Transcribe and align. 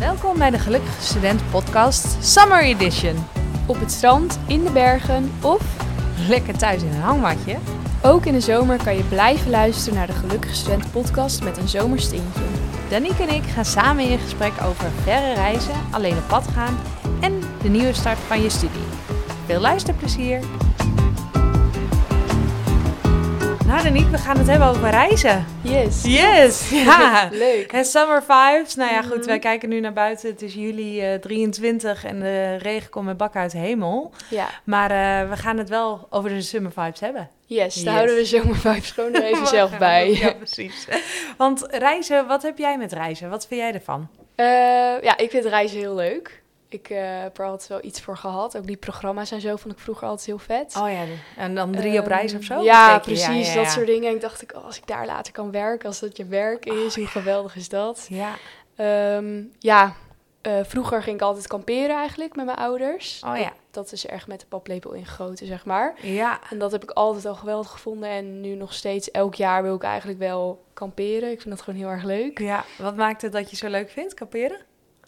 Welkom 0.00 0.38
bij 0.38 0.50
de 0.50 0.58
Gelukkige 0.58 1.02
Student 1.02 1.50
Podcast 1.50 2.24
Summer 2.24 2.62
Edition. 2.62 3.16
Op 3.66 3.80
het 3.80 3.90
strand, 3.90 4.38
in 4.46 4.64
de 4.64 4.70
bergen 4.70 5.32
of 5.42 5.62
Lekker 6.28 6.58
thuis 6.58 6.82
in 6.82 6.88
een 6.88 7.00
hangmatje. 7.00 7.56
ook 8.02 8.24
in 8.24 8.32
de 8.32 8.40
zomer 8.40 8.82
kan 8.84 8.96
je 8.96 9.02
blijven 9.02 9.50
luisteren 9.50 9.98
naar 9.98 10.06
de 10.06 10.12
Gelukkige 10.12 10.54
Student 10.54 10.92
podcast 10.92 11.42
met 11.42 11.56
een 11.56 11.68
zomerstintje. 11.68 12.42
Danique 12.88 13.22
en 13.22 13.34
ik 13.34 13.44
gaan 13.44 13.64
samen 13.64 14.04
in 14.04 14.18
gesprek 14.18 14.52
over 14.62 14.90
verre 15.02 15.34
reizen, 15.34 15.74
alleen 15.90 16.16
op 16.16 16.28
pad 16.28 16.48
gaan 16.54 16.78
en 17.20 17.40
de 17.62 17.68
nieuwe 17.68 17.92
start 17.92 18.18
van 18.18 18.42
je 18.42 18.50
studie. 18.50 18.86
Veel 19.46 19.60
luisterplezier! 19.60 20.69
Nou 23.70 23.82
Danique, 23.82 24.10
we 24.10 24.18
gaan 24.18 24.38
het 24.38 24.46
hebben 24.46 24.68
over 24.68 24.90
reizen. 24.90 25.46
Yes. 25.62 26.02
Yes! 26.04 26.70
Ja! 26.84 27.28
Leuk. 27.32 27.72
En 27.72 27.84
summer 27.84 28.22
vibes. 28.22 28.74
Nou 28.74 28.92
ja, 28.92 29.02
goed, 29.02 29.16
Mhm. 29.16 29.26
wij 29.26 29.38
kijken 29.38 29.68
nu 29.68 29.80
naar 29.80 29.92
buiten. 29.92 30.30
Het 30.30 30.42
is 30.42 30.54
juli 30.54 31.00
eh, 31.00 31.14
23 31.20 32.04
en 32.04 32.20
de 32.20 32.56
regen 32.56 32.90
komt 32.90 33.06
met 33.06 33.16
bak 33.16 33.36
uit 33.36 33.50
de 33.52 33.58
hemel. 33.58 34.12
Ja. 34.28 34.46
Maar 34.64 34.90
eh, 34.90 35.30
we 35.30 35.36
gaan 35.36 35.58
het 35.58 35.68
wel 35.68 36.06
over 36.10 36.30
de 36.30 36.40
summer 36.42 36.72
vibes 36.72 37.00
hebben. 37.00 37.28
Yes, 37.46 37.74
daar 37.74 37.84
Yes. 37.84 37.92
houden 37.94 38.16
we 38.16 38.24
zomervibes 38.24 38.90
gewoon 38.90 39.14
er 39.14 39.22
even 39.24 39.46
zelf 39.58 39.78
bij. 39.78 40.10
Ja, 40.14 40.32
precies. 40.32 40.86
Want 41.36 41.66
reizen, 41.70 42.26
wat 42.26 42.42
heb 42.42 42.58
jij 42.58 42.78
met 42.78 42.92
reizen? 42.92 43.30
Wat 43.30 43.46
vind 43.46 43.60
jij 43.60 43.72
ervan? 43.74 44.08
Eh, 44.34 44.46
ja, 45.02 45.16
ik 45.16 45.30
vind 45.30 45.44
reizen 45.44 45.78
heel 45.78 45.94
leuk. 45.94 46.39
Ik 46.72 46.90
eh, 46.90 47.20
heb 47.20 47.38
er 47.38 47.44
altijd 47.44 47.68
wel 47.68 47.84
iets 47.84 48.00
voor 48.00 48.16
gehad. 48.16 48.56
Ook 48.56 48.66
die 48.66 48.76
programma's 48.76 49.30
en 49.30 49.40
zo 49.40 49.56
vond 49.56 49.74
ik 49.74 49.80
vroeger 49.80 50.08
altijd 50.08 50.26
heel 50.26 50.38
vet. 50.38 50.76
Oh 50.78 50.90
ja, 50.90 51.04
en 51.36 51.54
dan 51.54 51.70
drie 51.72 51.92
op 51.98 52.04
Ehm, 52.04 52.08
reis 52.08 52.34
of 52.34 52.42
zo? 52.42 52.62
Ja, 52.62 52.98
Keek 52.98 53.04
je? 53.16 53.24
precies. 53.24 53.48
ja, 53.48 53.54
Dat 53.54 53.64
ja. 53.64 53.70
soort 53.70 53.86
dingen. 53.86 54.08
En 54.08 54.14
ik 54.14 54.20
dacht 54.20 54.42
ik, 54.42 54.52
oh, 54.56 54.64
als 54.64 54.76
ik 54.76 54.86
daar 54.86 55.06
later 55.06 55.32
kan 55.32 55.50
werken, 55.50 55.88
als 55.88 56.00
dat 56.00 56.16
je 56.16 56.24
werk 56.24 56.66
is, 56.66 56.94
hoe 56.96 57.06
geweldig 57.06 57.56
is 57.56 57.68
dat? 57.68 58.06
Ja. 58.08 58.34
Ehm, 58.76 59.42
ja, 59.58 59.94
eh, 60.40 60.52
vroeger 60.62 61.02
ging 61.02 61.16
ik 61.16 61.22
altijd 61.22 61.46
kamperen 61.46 61.96
eigenlijk 61.96 62.36
met 62.36 62.44
mijn 62.44 62.58
ouders. 62.58 63.22
Oh 63.26 63.36
ja. 63.38 63.52
Dat 63.70 63.92
is 63.92 64.06
erg 64.06 64.26
met 64.26 64.40
de 64.40 64.46
paplepel 64.46 64.92
ingegoten, 64.92 65.46
zeg 65.46 65.64
maar. 65.64 65.94
Ja. 66.02 66.38
En 66.50 66.58
dat 66.58 66.72
heb 66.72 66.82
ik 66.82 66.90
altijd 66.90 67.26
al 67.26 67.34
geweldig 67.34 67.70
gevonden. 67.70 68.08
En 68.08 68.40
nu 68.40 68.54
nog 68.54 68.74
steeds, 68.74 69.10
elk 69.10 69.34
jaar 69.34 69.62
wil 69.62 69.74
ik 69.74 69.82
eigenlijk 69.82 70.18
wel 70.18 70.64
kamperen. 70.74 71.30
Ik 71.30 71.40
vind 71.40 71.54
dat 71.54 71.64
gewoon 71.64 71.78
heel 71.80 71.88
erg 71.88 72.04
leuk. 72.04 72.38
Ja. 72.38 72.64
Wat 72.78 72.96
maakt 72.96 73.22
het 73.22 73.32
dat 73.32 73.50
je 73.50 73.56
zo 73.56 73.68
leuk 73.68 73.90
vindt, 73.90 74.14
kamperen? 74.14 74.58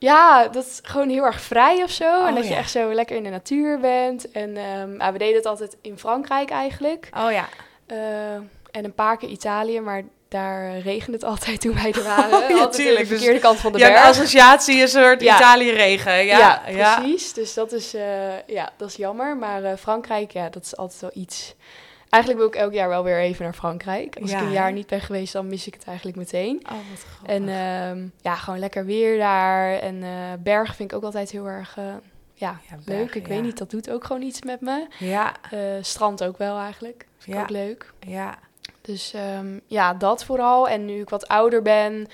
Ja, 0.02 0.48
dat 0.48 0.64
is 0.64 0.78
gewoon 0.82 1.08
heel 1.08 1.24
erg 1.24 1.40
vrij 1.40 1.82
of 1.82 1.90
zo. 1.90 2.04
Oh, 2.04 2.28
en 2.28 2.34
dat 2.34 2.48
je 2.48 2.54
echt 2.54 2.70
zo 2.70 2.92
lekker 2.92 3.16
in 3.16 3.22
de 3.22 3.30
natuur 3.30 3.80
bent. 3.80 4.30
En 4.30 4.56
ehm, 4.56 5.12
we 5.12 5.18
deden 5.18 5.36
het 5.36 5.46
altijd 5.46 5.76
in 5.82 5.98
Frankrijk 5.98 6.50
eigenlijk. 6.50 7.08
Oh 7.16 7.32
ja. 7.32 7.48
Eh, 7.86 8.34
en 8.70 8.84
een 8.84 8.94
paar 8.94 9.16
keer 9.16 9.28
Italië, 9.28 9.80
maar 9.80 10.02
daar 10.28 10.64
eh, 10.66 10.84
regende 10.84 11.12
het 11.18 11.24
altijd 11.32 11.60
toen 11.60 11.74
wij 11.74 11.92
er 11.92 12.02
waren. 12.02 12.42
Oh, 12.42 12.48
ja, 12.48 12.54
altijd 12.56 12.72
tuurlijk. 12.72 12.98
de 12.98 13.08
Dus 13.08 13.08
verkeerde 13.16 13.40
kant 13.40 13.58
van 13.58 13.72
de 13.72 13.78
ja, 13.78 13.88
berg. 13.88 14.04
associatie, 14.04 14.80
een 14.82 14.88
soort 14.88 15.20
Ja. 15.20 15.36
Italië-regen. 15.36 16.24
Ja, 16.24 16.62
Ja, 16.68 16.96
precies. 17.00 17.32
Dus 17.32 17.54
dat 17.54 17.72
is, 17.72 17.94
eh, 17.94 18.46
ja, 18.46 18.70
dat 18.76 18.88
is 18.88 18.96
jammer. 18.96 19.36
Maar 19.36 19.76
Frankrijk, 19.76 20.30
ja, 20.32 20.48
dat 20.48 20.64
is 20.64 20.76
altijd 20.76 21.00
wel 21.00 21.10
iets. 21.14 21.54
Eigenlijk 22.12 22.42
wil 22.42 22.52
ik 22.52 22.58
elk 22.66 22.72
jaar 22.72 22.88
wel 22.88 23.04
weer 23.04 23.18
even 23.18 23.44
naar 23.44 23.52
Frankrijk. 23.54 24.16
Als 24.20 24.30
Ja, 24.30 24.38
ik 24.38 24.44
een 24.44 24.52
jaar 24.52 24.72
niet 24.72 24.86
ben 24.86 25.00
geweest, 25.00 25.32
dan 25.32 25.46
mis 25.46 25.66
ik 25.66 25.74
het 25.74 25.84
eigenlijk 25.86 26.16
meteen. 26.16 26.56
Oh, 26.64 26.70
wat 26.90 27.04
grappig. 27.08 27.34
En 27.36 27.48
ehm, 27.48 28.06
ja, 28.20 28.34
gewoon 28.34 28.58
lekker 28.58 28.84
weer 28.84 29.18
daar. 29.18 29.72
En 29.78 30.02
eh, 30.02 30.10
bergen 30.38 30.74
vind 30.74 30.90
ik 30.90 30.96
ook 30.96 31.02
altijd 31.04 31.30
heel 31.30 31.46
erg 31.46 31.76
eh, 31.76 31.84
ja, 32.34 32.60
Ja, 32.70 32.76
leuk. 32.84 33.14
Ik 33.14 33.22
ja. 33.26 33.32
weet 33.32 33.42
niet, 33.42 33.58
dat 33.58 33.70
doet 33.70 33.90
ook 33.90 34.04
gewoon 34.04 34.22
iets 34.22 34.42
met 34.42 34.60
me. 34.60 34.86
ja, 34.98 35.32
Eh, 35.50 35.58
strand 35.80 36.24
ook 36.24 36.38
wel 36.38 36.58
eigenlijk. 36.58 37.06
Vind 37.18 37.28
ik 37.28 37.34
Ja. 37.34 37.42
ook 37.42 37.50
leuk. 37.50 37.92
ja. 38.00 38.38
Dus 38.80 39.12
ehm, 39.14 39.58
ja, 39.66 39.94
dat 39.94 40.24
vooral. 40.24 40.68
En 40.68 40.84
nu 40.84 41.00
ik 41.00 41.08
wat 41.08 41.28
ouder 41.28 41.62
ben, 41.62 42.06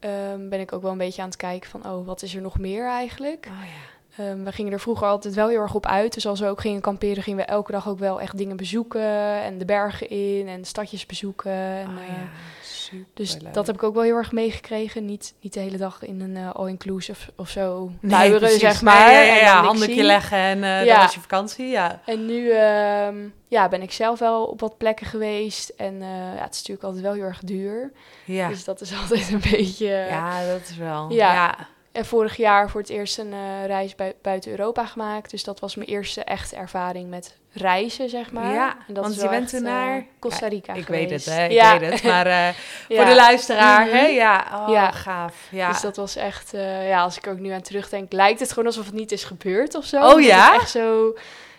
ehm, 0.00 0.48
ben 0.48 0.60
ik 0.60 0.72
ook 0.72 0.82
wel 0.82 0.92
een 0.92 0.98
beetje 0.98 1.22
aan 1.22 1.28
het 1.28 1.36
kijken 1.36 1.70
van... 1.70 1.86
oh, 1.86 2.06
wat 2.06 2.22
is 2.22 2.34
er 2.34 2.40
nog 2.42 2.58
meer 2.58 2.86
eigenlijk? 2.88 3.46
Oh 3.50 3.64
ja. 3.64 3.91
Ehm, 4.16 4.42
we 4.44 4.52
gingen 4.52 4.72
er 4.72 4.80
vroeger 4.80 5.06
altijd 5.06 5.34
wel 5.34 5.48
heel 5.48 5.60
erg 5.60 5.74
op 5.74 5.86
uit. 5.86 6.14
Dus 6.14 6.26
als 6.26 6.40
we 6.40 6.46
ook 6.46 6.60
gingen 6.60 6.80
kamperen, 6.80 7.22
gingen 7.22 7.38
we 7.38 7.44
elke 7.44 7.72
dag 7.72 7.88
ook 7.88 7.98
wel 7.98 8.20
echt 8.20 8.36
dingen 8.36 8.56
bezoeken. 8.56 9.42
En 9.42 9.58
de 9.58 9.64
bergen 9.64 10.10
in 10.10 10.48
en 10.48 10.64
stadjes 10.64 11.06
bezoeken. 11.06 11.52
En, 11.52 11.88
eh, 11.98 12.08
ja. 12.08 12.28
Super 12.62 13.06
dus 13.14 13.38
dat 13.52 13.66
heb 13.66 13.76
ik 13.76 13.82
ook 13.82 13.94
wel 13.94 14.02
heel 14.02 14.16
erg 14.16 14.32
meegekregen. 14.32 15.04
Niet, 15.04 15.34
niet 15.40 15.52
de 15.52 15.60
hele 15.60 15.76
dag 15.76 16.02
in 16.02 16.20
een 16.20 16.36
eh, 16.36 16.54
all-inclusive 16.54 17.30
of 17.36 17.48
zo 17.48 17.90
luieren, 18.00 18.58
zeg 18.58 18.82
maar. 18.82 19.10
Ja, 19.10 19.20
ja, 19.20 19.32
en 19.32 19.44
ja, 19.44 19.54
dan 19.54 19.64
handdoekje 19.64 19.94
zien. 19.94 20.04
leggen 20.04 20.38
en 20.38 20.64
eh 20.64 20.84
Ja. 20.84 20.94
dat 20.94 21.04
was 21.04 21.14
je 21.14 21.20
vakantie. 21.20 21.66
Ja. 21.66 22.00
En 22.04 22.26
nu 22.26 22.50
ehm, 22.50 23.16
ja, 23.48 23.68
ben 23.68 23.82
ik 23.82 23.92
zelf 23.92 24.18
wel 24.18 24.44
op 24.44 24.60
wat 24.60 24.76
plekken 24.76 25.06
geweest. 25.06 25.68
En 25.68 26.02
eh, 26.02 26.08
ja, 26.08 26.42
het 26.42 26.52
is 26.52 26.58
natuurlijk 26.58 26.84
altijd 26.84 27.02
wel 27.02 27.12
heel 27.12 27.24
erg 27.24 27.40
duur. 27.40 27.92
Ja. 28.24 28.48
Dus 28.48 28.64
dat 28.64 28.80
is 28.80 28.92
altijd 29.00 29.30
een 29.30 29.42
beetje... 29.50 29.86
ja, 29.88 30.46
dat 30.46 30.68
is 30.68 30.76
wel. 30.76 31.12
Ja. 31.12 31.56
Ja. 31.92 32.00
En 32.00 32.06
vorig 32.06 32.36
jaar 32.36 32.70
voor 32.70 32.80
het 32.80 32.90
eerst 32.90 33.18
een 33.18 33.32
eh, 33.32 33.66
reis 33.66 33.94
bui- 33.94 34.14
buiten 34.22 34.50
Europa 34.50 34.86
gemaakt. 34.86 35.30
Dus 35.30 35.44
dat 35.44 35.60
was 35.60 35.74
mijn 35.76 35.88
eerste 35.88 36.24
echte 36.24 36.56
ervaring 36.56 37.10
met 37.10 37.36
reizen, 37.52 38.08
zeg 38.08 38.32
maar. 38.32 38.52
Ja, 38.52 38.76
en 38.88 38.94
dat 38.94 39.04
want 39.04 39.20
je 39.20 39.28
bent 39.28 39.48
toen 39.48 39.64
eh, 39.66 39.72
naar- 39.72 40.04
Costa 40.18 40.48
Rica 40.48 40.72
Ik 40.74 40.84
geweest. 40.84 41.08
weet 41.10 41.24
het, 41.24 41.34
hè? 41.34 41.44
Ik 41.44 41.50
ja. 41.52 41.78
weet 41.78 41.90
het. 41.92 42.02
Maar 42.02 42.26
eh, 42.26 42.48
Ja. 42.88 42.96
voor 42.96 43.04
de 43.04 43.14
luisteraar, 43.14 43.86
Mhm. 43.86 43.94
hè? 43.96 44.06
Ja, 44.06 44.46
oh, 44.66 44.72
Ja. 44.72 44.90
gaaf. 44.90 45.34
Ja. 45.50 45.68
Dus 45.68 45.80
dat 45.80 45.96
was 45.96 46.16
echt, 46.16 46.50
ja, 46.86 47.02
als 47.02 47.16
ik 47.16 47.26
er 47.26 47.32
ook 47.32 47.38
nu 47.38 47.50
aan 47.50 47.62
terugdenk, 47.62 48.12
lijkt 48.12 48.40
het 48.40 48.48
gewoon 48.48 48.66
alsof 48.66 48.84
het 48.84 48.94
niet 48.94 49.12
is 49.12 49.24
gebeurd 49.24 49.74
of 49.74 49.84
zo. 49.84 50.02
Oh, 50.06 50.20
ja? 50.20 50.54
echt 50.54 50.70
zo, 50.70 51.14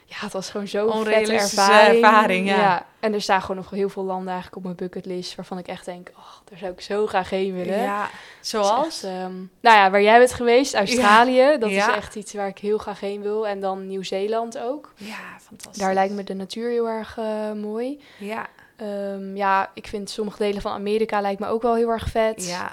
ja, 0.06 0.16
het 0.20 0.34
was 0.34 0.50
gewoon 0.50 0.68
zo'n 0.68 1.04
vette 1.04 1.34
ervaring. 1.34 2.04
ervaring, 2.04 2.48
ja. 2.48 2.86
En 3.00 3.14
er 3.14 3.22
staan 3.22 3.42
gewoon 3.42 3.56
nog 3.56 3.70
heel 3.70 3.90
veel 3.90 4.04
landen 4.04 4.28
eigenlijk 4.28 4.56
op 4.56 4.64
mijn 4.64 4.76
bucketlist 4.76 5.36
waarvan 5.36 5.58
ik 5.58 5.68
echt 5.68 5.86
denk, 5.86 6.10
oh, 6.18 6.24
daar 6.50 6.58
zou 6.58 6.72
ik 6.72 6.82
zo 6.82 7.08
graag 7.08 7.30
heen 7.30 7.54
willen. 7.54 7.78
ja. 7.82 8.10
Zoals? 8.42 8.86
echt, 8.86 9.04
ehm, 9.04 9.34
nou 9.62 9.78
ja, 9.78 9.92
waar 9.92 10.02
jij 10.02 10.18
bent 10.18 10.34
geweest, 10.34 10.74
Australië, 10.76 11.58
dat 11.60 11.70
Ja. 11.70 11.90
is 11.90 11.96
echt 11.96 12.16
iets 12.16 12.34
waar 12.34 12.48
ik 12.48 12.58
heel 12.58 12.78
graag 12.78 13.00
heen 13.00 13.22
wil. 13.22 13.48
En 13.48 13.60
dan 13.60 13.88
Nieuw-Zeeland 13.88 14.58
ook. 14.58 14.94
Ja, 14.96 15.38
fantastisch. 15.42 15.82
Daar 15.82 15.94
lijkt 15.94 16.14
me 16.14 16.24
de 16.24 16.34
natuur 16.36 16.70
heel 16.70 16.88
erg 16.90 17.18
eh, 17.18 17.52
mooi. 17.52 18.00
Ja, 18.18 18.48
Ehm, 18.76 19.36
ja, 19.36 19.70
ik 19.74 19.88
vind 19.88 20.10
sommige 20.10 20.38
delen 20.38 20.62
van 20.62 20.72
Amerika 20.72 21.22
lijkt 21.22 21.40
me 21.40 21.48
ook 21.48 21.62
wel 21.62 21.76
heel 21.76 21.90
erg 21.90 22.08
vet. 22.10 22.48
ja. 22.48 22.72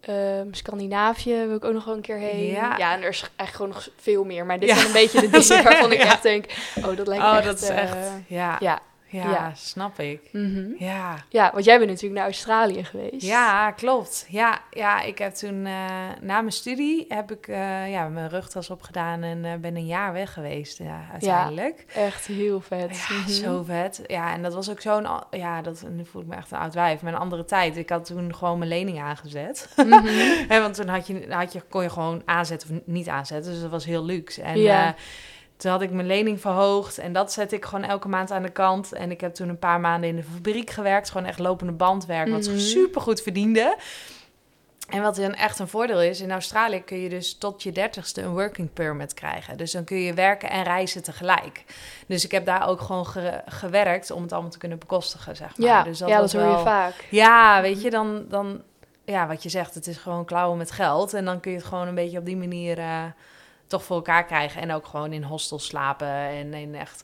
Ehm, 0.00 0.46
Scandinavië 0.50 1.46
wil 1.46 1.56
ik 1.56 1.64
ook 1.64 1.72
nog 1.72 1.84
wel 1.84 1.94
een 1.94 2.00
keer 2.00 2.16
heen. 2.16 2.46
Ja. 2.50 2.78
en 2.78 3.02
er 3.02 3.08
is 3.08 3.20
eigenlijk 3.36 3.50
gewoon 3.50 3.68
nog 3.68 3.88
veel 3.96 4.24
meer. 4.24 4.46
Maar 4.46 4.58
dit 4.58 4.68
Ja. 4.68 4.74
zijn 4.74 4.86
een 4.86 4.92
beetje 4.92 5.20
de 5.20 5.28
dingen 5.38 5.64
waarvan 5.64 5.92
ik 5.92 5.98
echt 5.98 6.22
denk... 6.22 6.44
Oh, 6.84 6.96
dat 6.96 7.06
lijkt 7.06 7.22
me 7.22 7.30
Oh, 7.30 7.36
echt... 7.36 7.44
dat 7.44 7.60
is 7.62 7.68
eh, 7.68 7.82
echt. 7.82 7.96
Ja, 8.26 8.56
ja, 8.60 8.78
Ja. 9.10 9.30
Ja. 9.30 9.52
snap 9.54 9.98
ik. 9.98 10.20
mhm. 10.32 10.64
Ja. 10.78 11.16
ja, 11.28 11.50
want 11.52 11.64
jij 11.64 11.76
bent 11.78 11.88
natuurlijk 11.90 12.14
naar 12.16 12.24
Australië 12.24 12.84
geweest. 12.84 13.26
Ja, 13.26 13.70
klopt. 13.70 14.26
Ja, 14.28 14.58
ja, 14.70 15.02
ik 15.02 15.18
heb 15.18 15.32
toen 15.34 15.66
eh, 15.66 15.72
na 16.20 16.40
mijn 16.40 16.52
studie 16.52 17.04
heb 17.08 17.30
ik 17.32 17.48
eh, 17.48 17.90
ja, 17.90 18.08
mijn 18.08 18.28
rugtas 18.28 18.70
opgedaan 18.70 19.22
en 19.22 19.44
eh, 19.44 19.54
ben 19.54 19.76
een 19.76 19.86
jaar 19.86 20.12
weg 20.12 20.32
geweest. 20.32 20.78
Ja, 20.78 21.00
uiteindelijk. 21.12 21.84
Echt 21.94 22.26
heel 22.26 22.60
vet. 22.60 23.06
Ja, 23.08 23.14
Mhm. 23.16 23.28
zo 23.28 23.62
vet. 23.62 24.02
Ja, 24.06 24.32
en 24.32 24.42
dat 24.42 24.54
was 24.54 24.70
ook 24.70 24.80
zo'n... 24.80 25.06
Ja, 25.30 25.62
dat, 25.62 25.84
nu 25.90 26.04
voel 26.04 26.22
ik 26.22 26.28
me 26.28 26.34
echt 26.36 26.50
een 26.50 26.58
oud 26.58 26.74
wijf. 26.74 27.02
Maar 27.02 27.12
een 27.12 27.18
andere 27.18 27.44
tijd. 27.44 27.76
Ik 27.76 27.88
had 27.88 28.04
toen 28.04 28.34
gewoon 28.34 28.58
mijn 28.58 28.70
lening 28.70 29.00
aangezet. 29.00 29.68
Mhm. 29.76 30.48
Want 30.62 30.74
toen 30.74 30.88
had 30.88 31.06
je, 31.06 31.26
had 31.28 31.52
je, 31.52 31.60
kon 31.68 31.82
je 31.82 31.90
gewoon 31.90 32.22
aanzetten 32.24 32.70
of 32.70 32.76
niet 32.84 33.08
aanzetten. 33.08 33.52
Dus 33.52 33.60
dat 33.60 33.70
was 33.70 33.84
heel 33.84 34.04
luxe. 34.04 34.42
En 34.42 34.58
Ja. 34.58 34.94
Toen 35.58 35.70
had 35.70 35.82
ik 35.82 35.90
mijn 35.90 36.06
lening 36.06 36.40
verhoogd. 36.40 36.98
En 36.98 37.12
dat 37.12 37.32
zet 37.32 37.52
ik 37.52 37.64
gewoon 37.64 37.84
elke 37.84 38.08
maand 38.08 38.30
aan 38.30 38.42
de 38.42 38.50
kant. 38.50 38.92
En 38.92 39.10
ik 39.10 39.20
heb 39.20 39.34
toen 39.34 39.48
een 39.48 39.58
paar 39.58 39.80
maanden 39.80 40.08
in 40.08 40.16
de 40.16 40.22
fabriek 40.34 40.70
gewerkt. 40.70 41.10
Gewoon 41.10 41.26
echt 41.26 41.38
lopende 41.38 41.72
bandwerk. 41.72 42.28
Wat 42.28 42.46
Mhm. 42.46 42.58
super 42.58 43.00
goed 43.00 43.20
verdiende. 43.22 43.76
En 44.88 45.02
wat 45.02 45.16
dan 45.16 45.34
echt 45.34 45.58
een 45.58 45.68
voordeel 45.68 46.02
is, 46.02 46.20
in 46.20 46.30
Australië 46.30 46.82
kun 46.84 46.98
je 46.98 47.08
dus 47.08 47.38
tot 47.38 47.62
je 47.62 47.72
dertigste 47.72 48.22
een 48.22 48.32
working 48.32 48.72
permit 48.72 49.14
krijgen. 49.14 49.56
Dus 49.56 49.72
dan 49.72 49.84
kun 49.84 49.96
je 49.96 50.14
werken 50.14 50.50
en 50.50 50.62
reizen 50.62 51.02
tegelijk. 51.02 51.64
Dus 52.06 52.24
ik 52.24 52.30
heb 52.30 52.46
daar 52.46 52.68
ook 52.68 52.80
gewoon 52.80 53.06
ge- 53.06 53.42
gewerkt 53.46 54.10
om 54.10 54.22
het 54.22 54.32
allemaal 54.32 54.50
te 54.50 54.58
kunnen 54.58 54.78
bekostigen, 54.78 55.36
zeg 55.36 55.56
maar. 55.58 55.66
Ja, 55.66 55.82
dus 55.82 55.98
ja, 55.98 56.18
dat 56.20 56.32
hoor 56.32 56.42
je 56.42 56.48
wel- 56.48 56.62
vaak. 56.64 56.94
Ja, 57.10 57.60
weet 57.62 57.82
je, 57.82 57.90
dan, 57.90 58.24
dan... 58.28 58.62
Ja, 59.04 59.26
wat 59.26 59.42
je 59.42 59.48
zegt, 59.48 59.74
het 59.74 59.86
is 59.86 59.96
gewoon 59.96 60.24
klauwen 60.24 60.58
met 60.58 60.70
geld. 60.70 61.14
En 61.14 61.24
dan 61.24 61.40
kun 61.40 61.50
je 61.50 61.56
het 61.56 61.66
gewoon 61.66 61.88
een 61.88 61.94
beetje 61.94 62.18
op 62.18 62.24
die 62.24 62.36
manier 62.36 62.78
eh, 62.78 63.02
toch 63.68 63.84
voor 63.84 63.96
elkaar 63.96 64.24
krijgen. 64.24 64.62
En 64.62 64.72
ook 64.72 64.86
gewoon 64.86 65.12
in 65.12 65.22
hostels 65.22 65.66
slapen 65.66 66.08
en 66.08 66.54
in 66.54 66.74
echt... 66.74 67.02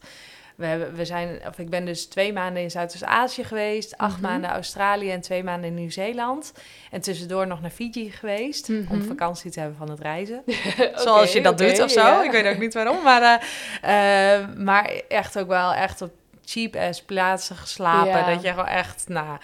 We, 0.56 0.66
hebben, 0.66 0.94
we 0.94 1.04
zijn, 1.04 1.40
of 1.48 1.58
ik 1.58 1.70
ben 1.70 1.84
dus 1.84 2.06
twee 2.06 2.32
maanden 2.32 2.62
in 2.62 2.70
Zuidoost-Azië 2.70 3.44
geweest, 3.44 3.96
acht 3.96 4.12
Mhm. 4.20 4.22
maanden 4.22 4.50
Australië 4.50 5.10
en 5.10 5.20
twee 5.20 5.44
maanden 5.44 5.68
in 5.68 5.74
Nieuw-Zeeland. 5.74 6.52
En 6.90 7.00
tussendoor 7.00 7.46
nog 7.46 7.60
naar 7.60 7.70
Fiji 7.70 8.10
geweest, 8.10 8.68
om 8.68 8.74
Mhm. 8.88 9.02
vakantie 9.02 9.50
te 9.50 9.60
hebben 9.60 9.78
van 9.78 9.90
het 9.90 10.00
reizen. 10.00 10.42
Zoals 11.04 11.32
je 11.32 11.40
dat 11.42 11.58
doet 11.58 11.80
of 11.82 11.90
zo. 11.90 12.20
Ik 12.20 12.30
weet 12.30 12.46
ook 12.46 12.58
niet 12.58 12.74
waarom. 12.74 13.02
Maar, 13.02 13.40
eh, 13.82 14.34
eh, 14.40 14.48
maar 14.56 14.92
echt 15.08 15.38
ook 15.38 15.48
wel 15.48 15.72
echt 15.72 16.02
op 16.02 16.12
cheap 16.44 16.76
ass 16.76 17.02
plaatsen 17.02 17.56
geslapen. 17.56 18.08
Ja. 18.10 18.30
Dat 18.34 18.42
je 18.42 18.48
gewoon 18.48 18.66
echt, 18.66 19.04
nou... 19.08 19.36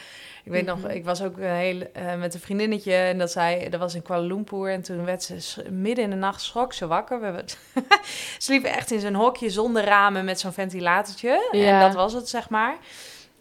Ik 0.44 0.52
weet 0.52 0.66
nog, 0.66 0.78
Mhm. 0.78 0.90
ik 0.90 1.04
was 1.04 1.22
ook 1.22 1.36
een 1.36 1.44
hele, 1.44 1.90
eh, 1.92 2.14
met 2.14 2.34
een 2.34 2.40
vriendinnetje 2.40 2.94
en 2.94 3.18
dat 3.18 3.30
zei, 3.30 3.68
dat 3.68 3.80
was 3.80 3.94
in 3.94 4.02
Kuala 4.02 4.26
Lumpur 4.26 4.70
en 4.72 4.82
toen 4.82 5.04
werd 5.04 5.22
ze 5.22 5.64
midden 5.70 6.04
in 6.04 6.10
de 6.10 6.16
nacht 6.16 6.40
schrok 6.42 6.72
ze 6.72 6.86
wakker. 6.86 7.18
We 7.18 7.24
hebben, 7.24 7.44
ze 8.38 8.50
liepen 8.52 8.72
echt 8.72 8.90
in 8.90 9.00
zo'n 9.00 9.14
hokje 9.14 9.50
zonder 9.50 9.84
ramen 9.84 10.24
met 10.24 10.40
zo'n 10.40 10.52
ventilatortje 10.52 11.48
en 11.52 11.80
dat 11.80 11.94
was 11.94 12.12
het 12.12 12.28
zeg 12.28 12.48
maar. 12.48 12.76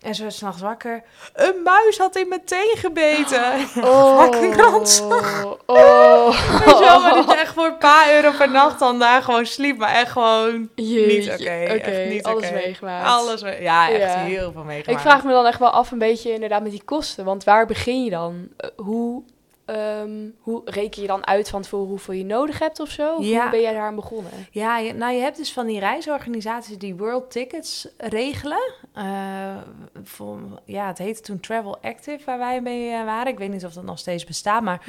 En 0.01 0.15
ze 0.15 0.21
werd 0.21 0.33
s'nachts 0.33 0.61
wakker. 0.61 1.03
Een 1.33 1.61
muis 1.63 1.97
had 1.97 2.15
in 2.15 2.27
mijn 2.27 2.43
teen 2.45 2.75
gebeten. 2.77 3.43
Oh, 3.83 4.19
Fucking 4.23 4.55
ranzig. 4.55 5.45
oh. 5.65 6.27
Weet 6.65 6.77
je 6.77 6.83
wel, 6.85 6.99
maar 6.99 7.13
dat 7.15 7.25
je 7.31 7.35
echt 7.39 7.57
een 7.57 7.77
paar 7.77 8.13
euro 8.13 8.31
per 8.37 8.49
nacht 8.51 8.79
dan 8.79 8.99
daar 8.99 9.21
gewoon 9.21 9.45
sliep. 9.45 9.77
Maar 9.77 9.93
echt 9.93 10.11
gewoon 10.11 10.69
niet 10.75 11.29
oké. 11.31 11.49
echt 11.49 12.09
niet 12.09 12.23
alles 12.23 12.51
meegemaakt. 12.51 13.07
Alles, 13.07 13.41
me- 13.43 13.61
ja, 13.61 13.89
echt 13.89 14.13
Ja. 14.13 14.19
heel 14.19 14.51
veel 14.51 14.63
meegemaakt. 14.63 14.87
Ik 15.05 15.09
vraag 15.09 15.23
me 15.23 15.31
dan 15.31 15.45
echt 15.45 15.59
wel 15.59 15.69
af 15.69 15.91
een 15.91 15.97
beetje 15.99 16.33
inderdaad 16.33 16.61
met 16.63 16.71
die 16.71 16.83
kosten. 16.85 17.25
Want 17.25 17.43
waar 17.43 17.65
begin 17.65 18.03
je 18.03 18.09
dan? 18.09 18.47
Eh, 18.57 18.69
hoe, 18.75 19.23
ehm, 19.65 20.27
hoe 20.39 20.61
reken 20.65 21.01
je 21.01 21.07
dan 21.07 21.27
uit 21.27 21.49
van 21.49 21.61
tevoren 21.61 21.87
hoeveel 21.87 22.13
je 22.13 22.25
nodig 22.25 22.59
hebt 22.59 22.79
of 22.79 22.89
zo? 22.89 23.15
Of 23.15 23.25
Ja. 23.25 23.41
Hoe 23.41 23.49
ben 23.51 23.61
jij 23.61 23.73
daar 23.73 23.85
aan 23.87 23.95
begonnen? 23.95 24.31
Ja, 24.51 24.79
nou 24.79 25.13
je 25.13 25.21
hebt 25.21 25.37
dus 25.37 25.53
van 25.53 25.65
die 25.65 25.79
reisorganisaties 25.79 26.77
die 26.77 26.95
World 26.95 27.31
Tickets 27.31 27.87
regelen. 27.97 28.73
Eh, 28.93 29.57
ja, 30.65 30.87
het 30.87 30.97
heette 30.97 31.21
toen 31.21 31.39
Travel 31.39 31.81
Active 31.81 32.25
waar 32.25 32.37
wij 32.37 32.61
mee 32.61 32.89
eh, 32.91 33.03
waren. 33.05 33.31
Ik 33.31 33.37
weet 33.37 33.51
niet 33.51 33.65
of 33.65 33.73
dat 33.73 33.83
nog 33.83 33.99
steeds 33.99 34.23
bestaat, 34.23 34.63
maar 34.63 34.81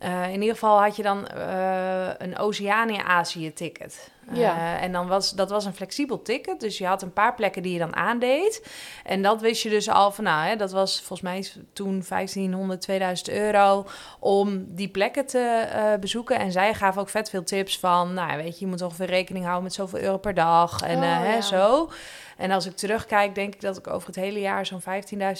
eh, 0.00 0.28
in 0.28 0.40
ieder 0.40 0.54
geval 0.54 0.82
had 0.82 0.96
je 0.96 1.02
dan 1.02 1.26
eh, 1.26 2.08
een 2.18 2.38
Oceanië-Azië 2.38 3.52
ticket. 3.52 4.10
Ja. 4.32 4.56
Eh, 4.56 4.82
en 4.82 4.92
dan 4.92 5.06
was 5.06 5.30
dat 5.30 5.50
was 5.50 5.64
een 5.64 5.74
flexibel 5.74 6.22
ticket, 6.22 6.60
dus 6.60 6.78
je 6.78 6.86
had 6.86 7.02
een 7.02 7.12
paar 7.12 7.34
plekken 7.34 7.62
die 7.62 7.72
je 7.72 7.78
dan 7.78 7.96
aandeed. 7.96 8.66
En 9.04 9.22
dat 9.22 9.40
wist 9.40 9.62
je 9.62 9.68
dus 9.68 9.88
al 9.88 10.12
van, 10.12 10.24
nou, 10.24 10.46
hè, 10.46 10.56
dat 10.56 10.72
was 10.72 10.96
volgens 10.96 11.20
mij 11.20 11.64
toen 11.72 12.04
1500, 12.08 12.80
2000 12.80 13.28
euro 13.30 13.86
om 14.18 14.64
die 14.68 14.88
plekken 14.88 15.26
te 15.26 15.96
bezoeken. 16.00 16.38
En 16.38 16.52
zij 16.52 16.74
gaven 16.74 17.00
ook 17.00 17.08
vet 17.08 17.30
veel 17.30 17.44
tips 17.44 17.78
van, 17.78 18.14
nou, 18.14 18.36
weet 18.36 18.58
je, 18.58 18.64
je 18.64 18.70
moet 18.70 18.82
ongeveer 18.82 19.06
rekening 19.06 19.44
houden 19.44 19.64
met 19.64 19.74
zoveel 19.74 20.00
euro 20.00 20.18
per 20.18 20.34
dag 20.34 20.82
en 20.82 20.96
Oh, 20.96 21.02
hè, 21.02 21.34
ja. 21.34 21.40
zo. 21.40 21.90
En 22.36 22.50
als 22.50 22.66
ik 22.66 22.76
terugkijk, 22.76 23.34
denk 23.34 23.54
ik 23.54 23.60
dat 23.60 23.76
ik 23.76 23.86
over 23.86 24.06
het 24.06 24.16
hele 24.16 24.40
jaar 24.40 24.66
zo'n 24.66 24.80
15.000 24.80 24.88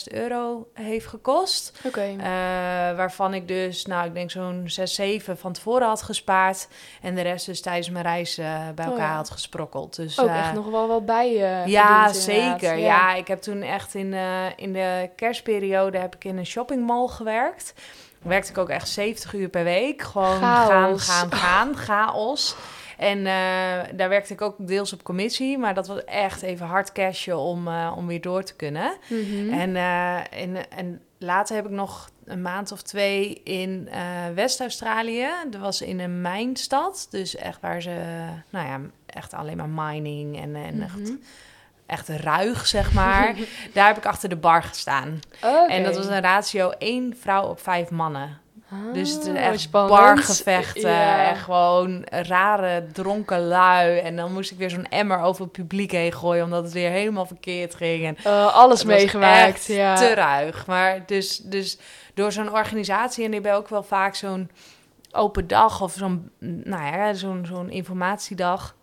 euro 0.04 0.68
heeft 0.72 1.06
gekost. 1.06 1.80
Oké. 1.86 2.16
Waarvan 2.96 3.34
ik 3.34 3.48
dus, 3.48 3.86
nou, 3.86 4.06
ik 4.06 4.14
denk 4.14 4.30
zo'n 4.30 4.49
6, 4.64 4.94
7 4.94 5.38
van 5.38 5.52
tevoren 5.52 5.86
had 5.88 6.02
gespaard. 6.02 6.68
En 7.02 7.14
de 7.14 7.20
rest 7.22 7.46
dus 7.46 7.60
tijdens 7.60 7.90
mijn 7.90 8.04
reis 8.04 8.38
eh, 8.38 8.68
bij 8.74 8.84
Oh, 8.84 8.90
elkaar 8.90 9.10
ja. 9.10 9.16
had 9.16 9.30
gesprokkeld. 9.30 9.96
Dus, 9.96 10.20
Ook 10.20 10.28
eh, 10.28 10.38
echt 10.38 10.54
nog 10.54 10.70
wel 10.70 10.88
wat 10.88 11.06
bij 11.06 11.32
je. 11.32 11.62
ja, 11.66 12.10
verdiend, 12.10 12.28
inderdaad. 12.28 12.60
zeker. 12.60 12.78
Ja. 12.78 13.14
ik 13.14 13.28
heb 13.28 13.40
toen 13.40 13.62
echt 13.62 13.94
in, 13.94 14.14
eh, 14.14 14.46
in 14.56 14.72
de 14.72 15.10
kerstperiode 15.16 15.98
heb 15.98 16.14
ik 16.14 16.24
in 16.24 16.38
een 16.38 16.46
shoppingmall 16.46 17.06
gewerkt. 17.08 17.74
Werkte 18.22 18.50
ik 18.50 18.58
ook 18.58 18.68
echt 18.68 18.88
70 18.88 19.34
uur 19.34 19.48
per 19.48 19.64
week. 19.64 20.02
Gewoon 20.02 20.36
gaan, 20.38 20.66
Chaos. 20.66 21.08
gaan, 21.08 21.32
gaan. 21.32 21.76
Chaos. 21.76 22.56
En 22.96 23.18
eh, 23.18 23.32
daar 23.94 24.08
werkte 24.08 24.32
ik 24.32 24.40
ook 24.40 24.54
deels 24.58 24.92
op 24.92 25.02
commissie. 25.02 25.58
Maar 25.58 25.74
dat 25.74 25.86
was 25.86 26.04
echt 26.04 26.42
even 26.42 26.66
hard 26.66 26.92
cashen 26.92 27.36
om, 27.38 27.68
eh, 27.68 27.92
om 27.96 28.06
weer 28.06 28.20
door 28.20 28.42
te 28.42 28.56
kunnen. 28.56 28.92
Mhm. 29.08 29.52
En, 29.52 29.76
eh, 29.76 30.16
en, 30.42 30.70
en 30.70 31.02
later 31.18 31.56
heb 31.56 31.64
ik 31.64 31.70
nog 31.70 32.10
een 32.30 32.42
maand 32.42 32.72
of 32.72 32.82
twee 32.82 33.40
in 33.44 33.88
eh, 33.92 34.00
West-Australië. 34.34 35.26
Dat 35.50 35.60
was 35.60 35.82
in 35.82 36.00
een 36.00 36.20
mijnstad. 36.20 37.06
Dus 37.10 37.36
echt 37.36 37.60
waar 37.60 37.82
ze, 37.82 38.24
nou 38.50 38.66
ja, 38.66 38.80
echt 39.06 39.34
alleen 39.34 39.56
maar 39.56 39.68
mining 39.68 40.40
en, 40.40 40.56
en 40.56 40.82
echt, 40.82 40.98
Mhm. 40.98 41.12
echt 41.86 42.08
ruig, 42.08 42.66
zeg 42.66 42.92
maar. 42.92 43.34
Daar 43.74 43.86
heb 43.86 43.96
ik 43.96 44.06
achter 44.06 44.28
de 44.28 44.36
bar 44.36 44.62
gestaan. 44.62 45.20
En 45.68 45.82
dat 45.82 45.96
was 45.96 46.06
een 46.06 46.20
ratio 46.20 46.70
één 46.70 47.16
vrouw 47.20 47.48
op 47.48 47.60
vijf 47.60 47.90
mannen. 47.90 48.38
Dus 48.92 49.10
het 49.12 49.22
is 49.26 49.28
Ah, 49.28 49.44
echt 49.46 49.60
spannend. 49.60 50.00
bargevechten 50.00 50.90
Ja. 50.90 51.28
en 51.30 51.36
gewoon 51.36 52.04
rare 52.10 52.86
dronken 52.92 53.46
lui. 53.46 53.98
En 53.98 54.16
dan 54.16 54.32
moest 54.32 54.50
ik 54.50 54.58
weer 54.58 54.70
zo'n 54.70 54.88
emmer 54.88 55.20
over 55.20 55.42
het 55.42 55.52
publiek 55.52 55.90
heen 55.92 56.12
gooien... 56.12 56.44
omdat 56.44 56.64
het 56.64 56.72
weer 56.72 56.90
helemaal 56.90 57.26
verkeerd 57.26 57.74
ging. 57.74 58.04
En 58.06 58.16
Eh, 58.24 58.54
alles 58.54 58.84
meegemaakt. 58.84 59.66
Ja. 59.66 59.94
te 59.96 60.14
ruig. 60.14 60.66
Maar 60.66 61.02
dus, 61.06 61.38
dus 61.38 61.78
door 62.14 62.32
zo'n 62.32 62.52
organisatie... 62.52 63.24
en 63.24 63.30
die 63.30 63.40
hebben 63.40 63.58
ook 63.58 63.68
wel 63.68 63.82
vaak 63.82 64.14
zo'n 64.14 64.50
open 65.12 65.46
dag... 65.46 65.80
of 65.82 65.92
zo'n 65.92 66.30
nou 66.38 66.96
ja, 66.96 67.12
zo'n 67.12 67.44
zo'n 67.48 67.70
informatiedag... 67.70 68.74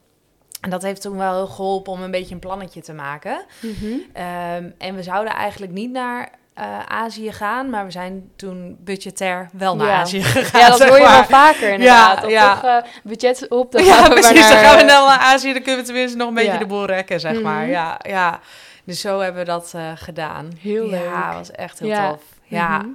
En 0.62 0.70
dat 0.70 0.82
heeft 0.82 1.02
toen 1.02 1.18
wel 1.18 1.34
heel 1.34 1.48
geholpen 1.48 1.94
om 1.94 2.02
een 2.02 2.12
beetje 2.12 2.34
een 2.34 2.40
plannetje 2.40 2.82
te 2.82 2.94
maken. 2.94 3.46
Mhm. 3.62 3.86
Ehm, 4.14 4.70
en 4.78 4.96
we 4.96 5.04
zouden 5.04 5.34
eigenlijk 5.34 5.72
niet 5.72 5.92
naar 5.92 6.30
eh, 6.58 6.80
Azië 6.88 7.32
gaan, 7.32 7.70
maar 7.70 7.86
we 7.86 7.92
zijn 7.92 8.30
toen 8.36 8.78
budgetair 8.80 9.50
wel 9.54 9.76
naar 9.76 9.88
Ja. 9.88 10.00
Azië 10.02 10.24
gegaan. 10.24 10.62
Ja, 10.62 10.70
dat 10.70 10.84
hoor 10.88 10.98
je 10.98 11.04
wel 11.04 11.24
vaker 11.24 11.72
inderdaad. 11.72 12.30
Ja. 12.30 12.54
toch 12.54 12.64
eh, 12.64 12.78
budget 13.04 13.48
op, 13.50 13.72
dan 13.72 13.84
Ja, 13.84 13.94
gaan 13.94 14.04
we 14.04 14.10
precies. 14.14 14.40
naar, 14.40 14.50
Dan 14.50 14.60
gaan 14.64 14.78
we 14.78 14.86
dan 14.86 15.08
naar 15.08 15.20
Azië, 15.20 15.54
dan 15.54 15.62
kunnen 15.62 15.80
we 15.82 15.86
tenminste 15.88 16.18
nog 16.18 16.28
een 16.28 16.34
beetje 16.34 16.52
Ja. 16.52 16.58
de 16.58 16.66
boel 16.66 16.86
rekken, 16.86 17.20
zeg 17.20 17.42
maar. 17.42 17.62
Mhm. 17.62 17.70
Ja, 17.72 18.00
ja. 18.02 18.40
Dus 18.84 19.02
zo 19.02 19.20
hebben 19.20 19.42
we 19.42 19.48
dat 19.48 19.72
eh, 19.76 19.92
gedaan. 19.96 20.52
Heel 20.60 20.86
Ja, 20.86 20.90
leuk. 21.30 21.34
was 21.38 21.52
echt 21.52 21.80
heel 21.80 21.88
Ja. 21.88 22.10
tof. 22.10 22.22
Ja. 22.44 22.78
Mhm. 22.78 22.88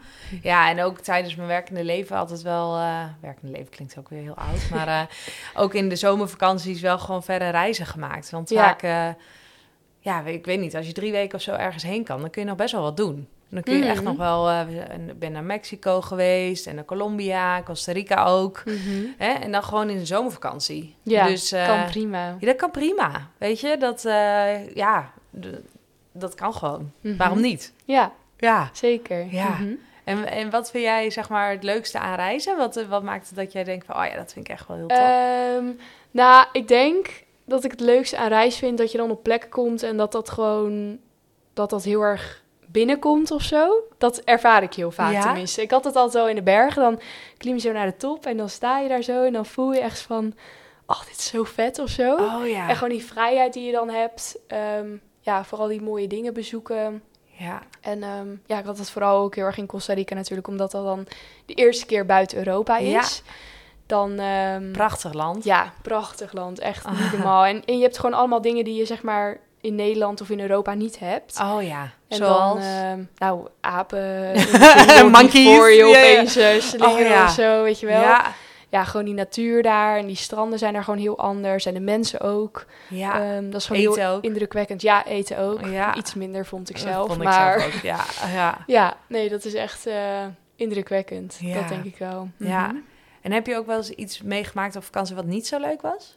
ja, 0.43 0.69
en 0.71 0.83
ook 0.83 0.99
tijdens 0.99 1.35
mijn 1.35 1.49
werkende 1.49 1.85
leven 1.85 2.17
altijd 2.17 2.43
wel... 2.43 2.79
werkende 3.21 3.53
leven 3.53 3.71
klinkt 3.71 3.99
ook 3.99 4.09
weer 4.09 4.23
heel 4.23 4.35
oud. 4.37 4.71
Maar 4.71 5.09
ook 5.63 5.75
in 5.75 5.89
de 5.89 5.97
zomervakanties 5.97 6.81
wel 6.81 6.99
gewoon 6.99 7.23
verre 7.23 7.49
reizen 7.51 7.87
gemaakt. 7.87 8.31
Want 8.31 8.51
Ja. 8.51 8.63
vaak... 8.63 8.83
ja, 10.01 10.21
ik 10.25 10.45
weet 10.45 10.61
niet, 10.61 10.77
als 10.77 10.87
je 10.87 10.93
drie 10.93 11.13
weken 11.13 11.35
of 11.37 11.43
zo 11.43 11.53
ergens 11.53 11.83
heen 11.83 12.05
kan... 12.05 12.21
dan 12.21 12.31
kun 12.31 12.43
je 12.43 12.49
nog 12.49 12.57
best 12.57 12.73
wel 12.73 12.83
wat 12.83 12.97
doen. 12.97 13.29
Dan 13.55 13.63
kun 13.63 13.77
je 13.77 13.85
echt 13.85 13.95
Mhm. 14.03 14.05
nog 14.05 14.17
wel... 14.17 14.49
eh, 14.49 14.61
ik 15.09 15.19
ben 15.19 15.33
naar 15.33 15.45
Mexico 15.45 16.01
geweest 16.01 16.67
en 16.67 16.75
naar 16.75 16.85
Colombia, 16.85 17.63
Costa 17.63 17.93
Rica 17.93 18.25
ook. 18.25 18.63
Mhm. 18.65 19.05
Hè? 19.19 19.33
En 19.33 19.53
dan 19.53 19.63
gewoon 19.63 19.91
in 19.91 19.99
de 19.99 20.07
zomervakantie. 20.07 20.97
Ja, 21.03 21.27
dus, 21.27 21.53
eh, 21.53 21.67
kan 21.67 21.85
prima. 21.85 22.27
ja, 22.39 22.47
dat 22.47 22.57
kan 22.57 22.71
prima. 22.71 23.11
Weet 23.39 23.61
je, 23.61 23.77
dat, 23.79 24.05
eh, 24.05 24.75
ja, 24.75 25.13
dat 26.13 26.35
kan 26.35 26.55
gewoon. 26.55 26.93
Mhm. 27.01 27.17
Waarom 27.17 27.41
niet? 27.41 27.73
Ja, 27.85 28.13
Ja. 28.37 28.71
zeker. 28.73 29.27
Ja. 29.33 29.57
En, 30.05 30.27
en 30.31 30.51
wat 30.51 30.71
vind 30.71 30.85
jij, 30.85 31.11
zeg 31.11 31.29
maar, 31.29 31.51
het 31.51 31.63
leukste 31.63 31.99
aan 31.99 32.15
reizen? 32.15 32.57
Wat, 32.57 32.85
wat 32.89 33.03
maakt 33.03 33.27
het 33.29 33.37
dat 33.37 33.53
jij 33.53 33.65
denkt 33.65 33.87
van, 33.87 33.97
oh 33.97 34.05
ja, 34.07 34.17
dat 34.17 34.33
vind 34.33 34.47
ik 34.47 34.53
echt 34.53 34.69
wel 34.69 34.77
heel 34.77 34.87
tof? 34.87 34.99
Ehm, 34.99 35.65
nou, 36.11 36.47
ik 36.53 36.69
denk 36.69 37.25
dat 37.45 37.65
ik 37.65 37.71
het 37.71 37.81
leukste 37.81 38.17
aan 38.17 38.29
reis 38.29 38.57
vind 38.57 38.79
dat 38.79 38.93
je 38.93 38.99
dan 38.99 39.11
op 39.11 39.23
plekken 39.23 39.51
komt 39.51 39.83
en 39.83 39.97
dat 39.97 40.13
dat 40.13 40.31
gewoon 40.31 40.99
dat 41.55 41.71
dat 41.71 41.85
heel 41.85 42.01
erg 42.03 42.42
binnenkomt 42.73 43.31
of 43.31 43.43
zo. 43.43 43.73
Dat 43.99 44.19
ervaar 44.19 44.63
ik 44.63 44.75
heel 44.75 44.91
vaak 44.91 45.13
Ja? 45.13 45.21
tenminste. 45.23 45.63
Ik 45.63 45.71
had 45.71 45.85
het 45.85 45.97
altijd 45.97 46.15
wel 46.15 46.29
in 46.29 46.35
de 46.35 46.43
bergen, 46.43 46.83
dan 46.83 47.01
klim 47.37 47.55
je 47.55 47.61
zo 47.61 47.73
naar 47.73 47.87
de 47.87 47.97
top 47.97 48.27
en 48.27 48.37
dan 48.37 48.49
sta 48.49 48.79
je 48.79 48.89
daar 48.89 49.03
zo 49.03 49.25
en 49.25 49.33
dan 49.33 49.47
voel 49.47 49.73
je 49.73 49.81
echt 49.81 50.01
van, 50.01 50.35
oh, 50.87 51.01
dit 51.05 51.17
is 51.19 51.27
zo 51.27 51.45
vet 51.45 51.79
of 51.79 51.89
zo. 51.89 52.15
oh 52.17 52.47
ja. 52.49 52.69
En 52.69 52.75
gewoon 52.75 52.93
die 52.97 53.05
vrijheid 53.05 53.53
die 53.53 53.65
je 53.67 53.73
dan 53.73 53.89
hebt. 53.91 54.39
Ehm, 54.47 54.89
ja, 55.21 55.45
vooral 55.45 55.67
die 55.69 55.83
mooie 55.83 56.07
dingen 56.07 56.35
bezoeken. 56.35 57.03
ja. 57.39 57.63
En 57.81 58.03
ehm, 58.03 58.29
ja, 58.47 58.59
ik 58.59 58.65
had 58.65 58.79
het 58.79 58.91
vooral 58.91 59.23
ook 59.23 59.35
heel 59.35 59.45
erg 59.45 59.57
in 59.59 59.67
Costa 59.67 59.93
Rica 59.95 60.15
natuurlijk, 60.15 60.49
omdat 60.49 60.71
dat 60.71 60.85
dan 60.85 61.07
de 61.47 61.55
eerste 61.55 61.87
keer 61.87 62.07
buiten 62.07 62.39
Europa 62.39 62.79
Ja. 62.79 63.01
is. 63.01 63.23
Dan, 63.87 64.19
ehm, 64.19 64.73
Prachtig 64.73 65.13
land. 65.13 65.45
ja, 65.45 65.73
prachtig 65.83 66.33
land, 66.33 66.59
echt 66.59 66.91
niet 66.91 66.99
Ah. 67.01 67.13
normaal. 67.13 67.45
En, 67.45 67.65
en 67.65 67.77
je 67.77 67.83
hebt 67.83 67.99
gewoon 67.99 68.19
allemaal 68.19 68.41
dingen 68.41 68.65
die 68.65 68.75
je 68.75 68.85
zeg 68.87 69.03
maar 69.03 69.41
in 69.63 69.75
Nederland 69.75 70.21
of 70.21 70.31
in 70.31 70.41
Europa 70.41 70.75
niet 70.75 70.99
hebt. 70.99 71.39
Oh 71.41 71.63
ja. 71.63 71.91
En 72.09 72.17
Zoals? 72.17 72.61
dan, 72.61 72.63
ehm, 72.63 73.03
nou, 73.19 73.47
apen, 73.61 74.33
Monkeys, 75.11 75.57
voor 75.57 75.71
je 75.71 75.85
opeens 75.85 76.37
eh, 76.37 76.61
slingeren 76.61 77.05
Oh, 77.05 77.09
ja. 77.09 77.25
of 77.25 77.31
zo, 77.31 77.63
weet 77.63 77.81
je 77.81 77.87
wel. 77.87 78.01
Ja. 78.01 78.33
Ja. 78.69 78.85
gewoon 78.85 79.05
die 79.07 79.15
natuur 79.15 79.63
daar 79.63 79.97
en 79.99 80.07
die 80.07 80.17
stranden 80.17 80.59
zijn 80.59 80.73
daar 80.73 80.85
gewoon 80.85 80.99
heel 80.99 81.19
anders. 81.19 81.67
En 81.67 81.75
de 81.75 81.81
mensen 81.81 82.21
ook. 82.21 82.67
Ja. 82.89 83.21
Ehm, 83.37 83.51
dat 83.51 83.61
is 83.61 83.67
gewoon 83.67 83.83
Eten 83.83 84.01
heel 84.03 84.11
ook. 84.15 84.25
indrukwekkend. 84.25 84.83
Ja, 84.83 85.07
eten 85.07 85.39
ook. 85.39 85.67
Ja. 85.67 85.95
Iets 85.95 86.15
minder 86.15 86.47
vond 86.47 86.71
ik 86.71 86.77
zelf. 86.79 87.07
vond 87.07 87.19
ik 87.19 87.25
maar 87.25 87.61
zelf 87.61 87.75
ook. 87.75 87.81
Ja. 87.83 88.05
ja. 88.35 88.59
ja, 88.67 88.97
nee, 89.07 89.29
dat 89.29 89.45
is 89.45 89.55
echt 89.55 89.87
eh, 89.87 90.25
indrukwekkend. 90.57 91.37
Ja. 91.41 91.55
Dat 91.55 91.69
denk 91.69 91.85
ik 91.85 91.97
wel. 91.99 92.29
Ja. 92.37 92.67
Mhm. 92.67 92.77
En 93.21 93.33
heb 93.33 93.47
je 93.47 93.57
ook 93.57 93.67
wel 93.67 93.77
eens 93.77 93.91
iets 93.91 94.23
meegemaakt 94.23 94.77
op 94.77 94.85
vakantie 94.85 95.15
wat 95.15 95.25
niet 95.25 95.47
zo 95.47 95.59
leuk 95.61 95.83
was? 95.83 96.17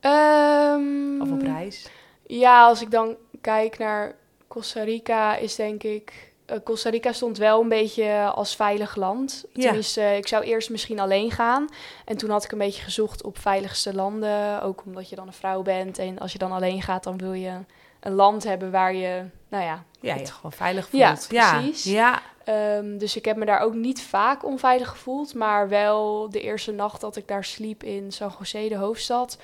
Ehm, 0.00 1.20
Of 1.20 1.30
op 1.30 1.42
reis? 1.42 1.86
Ja, 2.26 2.66
als 2.66 2.80
ik 2.82 2.90
dan 2.90 3.16
kijk 3.40 3.78
naar 3.78 4.14
Costa 4.48 4.82
Rica, 4.82 5.36
is 5.36 5.54
denk 5.54 5.82
ik. 5.82 6.32
eh, 6.46 6.56
Costa 6.64 6.90
Rica 6.90 7.12
stond 7.12 7.38
wel 7.38 7.60
een 7.62 7.68
beetje 7.68 8.30
als 8.34 8.56
veilig 8.56 8.96
land. 8.96 9.44
Ja. 9.52 9.62
Tenminste, 9.62 10.00
eh, 10.00 10.16
ik 10.16 10.26
zou 10.26 10.44
eerst 10.44 10.70
misschien 10.70 11.00
alleen 11.00 11.30
gaan. 11.30 11.68
En 12.04 12.16
toen 12.16 12.30
had 12.30 12.44
ik 12.44 12.52
een 12.52 12.58
beetje 12.58 12.82
gezocht 12.82 13.22
op 13.22 13.38
veiligste 13.38 13.94
landen. 13.94 14.62
Ook 14.62 14.82
omdat 14.84 15.08
je 15.08 15.16
dan 15.16 15.26
een 15.26 15.32
vrouw 15.32 15.62
bent. 15.62 15.98
En 15.98 16.18
als 16.18 16.32
je 16.32 16.38
dan 16.38 16.52
alleen 16.52 16.82
gaat, 16.82 17.04
dan 17.04 17.18
wil 17.18 17.32
je 17.32 17.52
een 18.00 18.12
land 18.14 18.44
hebben 18.44 18.70
waar 18.70 18.94
je, 18.94 19.22
nou 19.48 19.64
ja. 19.64 19.84
Ja, 20.00 20.14
het- 20.14 20.26
je 20.26 20.32
gewoon 20.34 20.52
veilig 20.52 20.88
Ja, 20.90 21.16
voelt. 21.16 21.28
precies. 21.28 21.84
Ja. 21.84 22.20
ehm, 22.44 22.98
dus 22.98 23.16
ik 23.16 23.24
heb 23.24 23.36
me 23.36 23.44
daar 23.44 23.60
ook 23.60 23.74
niet 23.74 24.02
vaak 24.02 24.44
onveilig 24.44 24.88
gevoeld. 24.88 25.34
Maar 25.34 25.68
wel 25.68 26.30
de 26.30 26.40
eerste 26.40 26.72
nacht 26.72 27.00
dat 27.00 27.16
ik 27.16 27.28
daar 27.28 27.44
sliep 27.44 27.82
in 27.82 28.12
San 28.12 28.32
José, 28.38 28.68
de 28.68 28.76
hoofdstad. 28.76 29.38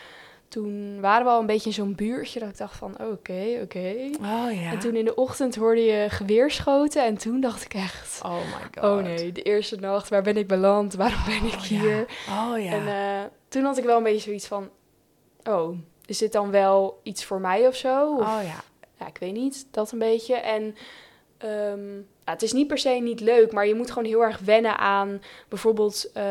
Toen 0.53 1.01
waren 1.01 1.25
we 1.27 1.31
al 1.33 1.41
een 1.41 1.47
beetje 1.47 1.69
in 1.69 1.75
zo'n 1.75 1.95
buurtje 1.95 2.41
dat 2.41 2.49
ik 2.49 2.57
dacht 2.57 2.77
van, 2.77 2.95
oké, 3.01 3.61
oké. 3.63 4.11
Oh 4.21 4.53
ja. 4.53 4.71
En 4.71 4.79
toen 4.79 4.97
in 4.97 5.05
de 5.05 5.15
ochtend 5.15 5.57
hoorde 5.57 5.81
je 5.81 6.07
geweerschoten 6.11 7.05
en 7.05 7.17
toen 7.17 7.41
dacht 7.41 7.65
ik 7.65 7.75
echt... 7.75 8.21
Oh 8.25 8.37
my 8.37 8.81
god. 8.81 8.91
Oh 8.91 9.03
nee, 9.03 9.33
de 9.33 9.43
eerste 9.43 9.77
nacht, 9.77 10.09
waar 10.09 10.23
ben 10.23 10.37
ik 10.37 10.47
beland? 10.47 10.95
Waarom 10.95 11.25
ben 11.27 11.45
ik 11.45 11.55
Oh, 11.55 11.61
hier? 11.61 12.07
Ja. 12.27 12.51
Oh 12.51 12.65
ja. 12.65 12.73
En 12.73 12.87
eh, 12.87 13.31
toen 13.49 13.65
had 13.65 13.79
ik 13.79 13.85
wel 13.85 13.97
een 13.97 14.03
beetje 14.03 14.21
zoiets 14.21 14.47
van... 14.47 14.71
Oh, 15.45 15.77
is 16.07 16.19
dit 16.19 16.33
dan 16.33 16.51
wel 16.51 17.01
iets 17.03 17.25
voor 17.25 17.41
mij 17.41 17.67
of 17.67 17.75
zo? 17.75 18.15
Of, 18.17 18.21
oh 18.21 18.43
ja. 18.43 18.63
Ja, 18.99 19.07
ik 19.07 19.19
weet 19.19 19.33
niet, 19.35 19.67
dat 19.71 19.93
een 19.93 19.99
beetje. 19.99 20.35
En 20.35 20.77
ehm, 21.39 22.01
het 22.25 22.43
is 22.43 22.53
niet 22.53 22.67
per 22.67 22.79
se 22.79 22.89
niet 22.91 23.21
leuk, 23.21 23.53
maar 23.53 23.67
je 23.67 23.75
moet 23.75 23.89
gewoon 23.91 24.09
heel 24.09 24.23
erg 24.25 24.39
wennen 24.39 24.79
aan 24.79 25.23
bijvoorbeeld 25.49 26.11
eh, 26.15 26.23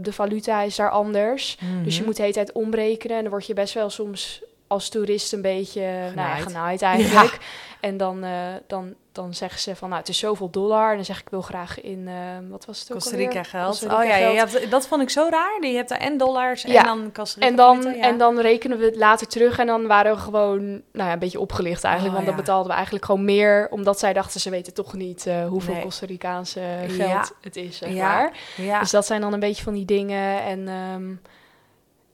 de 0.00 0.12
valuta 0.12 0.62
is 0.62 0.76
daar 0.76 0.90
anders. 0.90 1.58
Dus 1.84 1.92
je 1.94 1.98
Mhm. 1.98 2.04
moet 2.08 2.16
de 2.16 2.22
hele 2.22 2.34
tijd 2.34 2.52
omrekenen 2.52 3.16
en 3.16 3.22
dan 3.22 3.30
word 3.32 3.46
je 3.46 3.54
best 3.54 3.74
wel 3.74 3.90
soms 3.90 4.42
als 4.66 4.88
toerist 4.88 5.32
een 5.32 5.42
beetje 5.42 5.80
genaaid, 5.80 6.14
nou, 6.14 6.28
ja, 6.28 6.34
Genaaid. 6.34 6.46
genaaid 6.46 6.82
eigenlijk. 6.82 7.38
En 7.80 7.96
dan, 7.96 8.24
eh, 8.24 8.54
dan, 8.66 8.94
dan 9.22 9.34
zeggen 9.34 9.60
ze 9.60 9.76
van 9.76 9.88
nou 9.88 10.00
het 10.00 10.08
is 10.10 10.18
zoveel 10.18 10.50
dollar 10.50 10.90
en 10.90 10.96
dan 10.96 11.04
zeg 11.04 11.20
ik 11.20 11.26
ik 11.28 11.34
wil 11.34 11.42
graag 11.42 11.80
in, 11.80 12.08
eh, 12.08 12.14
wat 12.50 12.64
was 12.64 12.80
het 12.80 12.92
ook 12.92 12.98
Costa? 12.98 13.16
Rica 13.16 13.42
geld. 13.42 13.66
Costa 13.68 13.86
Rica 14.00 14.00
oh 14.28 14.34
ja, 14.34 14.46
geld. 14.46 14.70
dat 14.70 14.86
vond 14.86 15.02
ik 15.02 15.10
zo 15.10 15.28
raar. 15.30 15.66
Je 15.66 15.76
hebt 15.76 15.88
daar 15.88 15.98
en 15.98 16.16
dollars 16.16 16.62
Ja. 16.62 16.78
en 16.80 16.84
dan 16.84 17.12
Costa 17.12 17.40
Rica 17.40 17.50
En 17.50 17.56
dan, 17.56 17.94
ja. 17.96 18.02
en 18.02 18.18
dan 18.18 18.40
rekenen 18.40 18.78
we 18.78 18.84
het 18.84 18.96
later 18.96 19.26
terug 19.26 19.58
en 19.58 19.66
dan 19.66 19.86
waren 19.86 20.14
we 20.14 20.20
gewoon 20.20 20.66
nou 20.68 20.82
ja, 20.92 21.12
een 21.12 21.18
beetje 21.18 21.40
opgelicht 21.40 21.84
eigenlijk. 21.84 22.16
Oh, 22.18 22.22
want 22.22 22.26
dan 22.26 22.44
betaalden 22.44 22.68
we 22.68 22.74
eigenlijk 22.74 23.04
gewoon 23.04 23.24
meer, 23.24 23.68
omdat 23.70 23.98
zij 23.98 24.12
dachten 24.12 24.40
ze 24.40 24.50
weten 24.50 24.74
toch 24.74 24.94
niet 24.94 25.26
eh, 25.26 25.46
hoeveel 25.46 25.74
Nee. 25.74 25.82
Costa 25.82 26.06
Ricaanse 26.06 26.60
geld 26.88 27.32
het 27.40 27.56
is, 27.56 27.76
zeg 27.76 27.92
Ja. 27.92 28.08
maar. 28.08 28.32
Ja. 28.56 28.80
Dus 28.80 28.90
dat 28.90 29.06
zijn 29.06 29.20
dan 29.20 29.32
een 29.32 29.40
beetje 29.40 29.62
van 29.62 29.74
die 29.74 29.84
dingen. 29.84 30.42
En 30.42 30.68
ehm, 30.68 31.14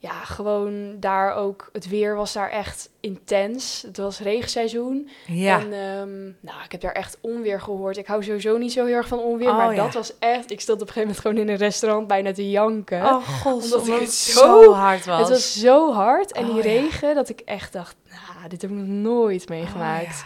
ja, 0.05 0.25
gewoon 0.25 0.97
daar 1.01 1.35
ook, 1.35 1.69
het 1.73 1.89
weer 1.89 2.15
was 2.17 2.33
daar 2.33 2.51
echt 2.51 2.91
intens. 3.01 3.83
Het 3.87 3.97
was 3.97 4.21
regenseizoen. 4.21 5.09
ja. 5.27 5.59
En 5.61 5.73
ehm, 5.73 6.23
nou, 6.41 6.65
ik 6.65 6.73
heb 6.73 6.81
daar 6.81 6.93
echt 6.93 7.19
onweer 7.21 7.61
gehoord. 7.61 7.97
Ik 7.97 8.07
hou 8.07 8.23
sowieso 8.23 8.57
niet 8.57 8.73
zo 8.73 8.85
heel 8.85 8.95
erg 8.95 9.09
van 9.09 9.19
onweer, 9.19 9.49
Oh, 9.49 9.57
maar 9.57 9.75
ja. 9.75 9.85
dat 9.85 9.95
was 9.95 10.19
echt... 10.19 10.51
Ik 10.51 10.61
stond 10.61 10.81
op 10.83 10.87
een 10.87 10.93
gegeven 10.93 11.01
moment 11.01 11.21
gewoon 11.21 11.37
in 11.37 11.49
een 11.49 11.69
restaurant 11.69 12.07
bijna 12.07 12.33
te 12.33 12.51
janken. 12.51 13.03
Oh 13.03 13.29
god, 13.43 13.63
Omdat 13.75 14.01
het 14.01 14.11
zo 14.13 14.63
zo- 14.63 14.73
hard 14.73 15.05
was. 15.05 15.19
Het 15.21 15.29
was 15.29 15.61
zo 15.61 15.93
hard 15.93 16.33
en 16.33 16.45
die 16.45 16.53
Oh, 16.55 16.65
ja. 16.65 16.71
regen 16.71 17.15
dat 17.15 17.29
ik 17.29 17.41
echt 17.41 17.73
dacht, 17.73 17.97
nou, 18.09 18.49
dit 18.49 18.63
heb 18.63 18.71
ik 18.71 18.77
nog 18.77 18.87
nooit 18.87 19.49
meegemaakt. 19.49 20.07
Oh. 20.21 20.25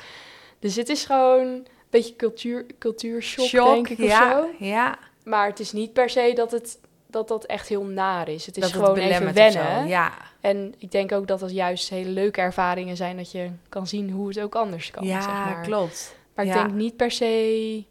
Dus 0.59 0.77
het 0.77 0.89
is 0.89 1.05
gewoon 1.05 1.47
een 1.47 1.67
beetje 1.91 2.17
cultuur, 2.17 2.67
cultuurshock, 2.79 3.47
Shock, 3.47 3.75
denk 3.75 3.89
ik, 3.89 3.99
ja, 3.99 4.39
of 4.41 4.45
zo. 4.59 4.65
Ja, 4.65 4.99
Maar 5.25 5.47
het 5.47 5.61
is 5.61 5.73
niet 5.73 5.93
per 5.93 6.11
se 6.11 6.33
dat 6.35 6.51
het 6.51 6.79
dat 7.11 7.29
dat 7.29 7.45
echt 7.45 7.69
heel 7.69 7.85
naar 7.85 8.29
is. 8.29 8.47
Het 8.47 8.57
is 8.57 8.63
dat 8.63 8.73
het 8.73 8.81
gewoon 8.83 8.99
even 8.99 9.35
wennen. 9.35 9.87
Ja, 9.87 10.13
En 10.41 10.75
ik 10.79 10.91
denk 10.91 11.13
ook 11.13 11.27
dat 11.27 11.41
dat 11.41 11.51
juist 11.53 11.89
hele 11.89 12.11
leuke 12.11 12.41
ervaringen 12.41 12.97
zijn 12.97 13.17
dat 13.17 13.33
je 13.33 13.51
kan 13.69 13.87
zien 13.87 14.11
hoe 14.11 14.29
het 14.29 14.41
ook 14.41 14.55
anders 14.55 14.91
kan. 14.91 15.07
ja 15.07 15.21
zeg 15.21 15.33
maar. 15.33 15.63
klopt. 15.63 16.17
Maar 16.35 16.45
ik 16.45 16.53
denk 16.53 16.73
niet 16.73 16.97
per 16.97 17.11
se, 17.11 17.85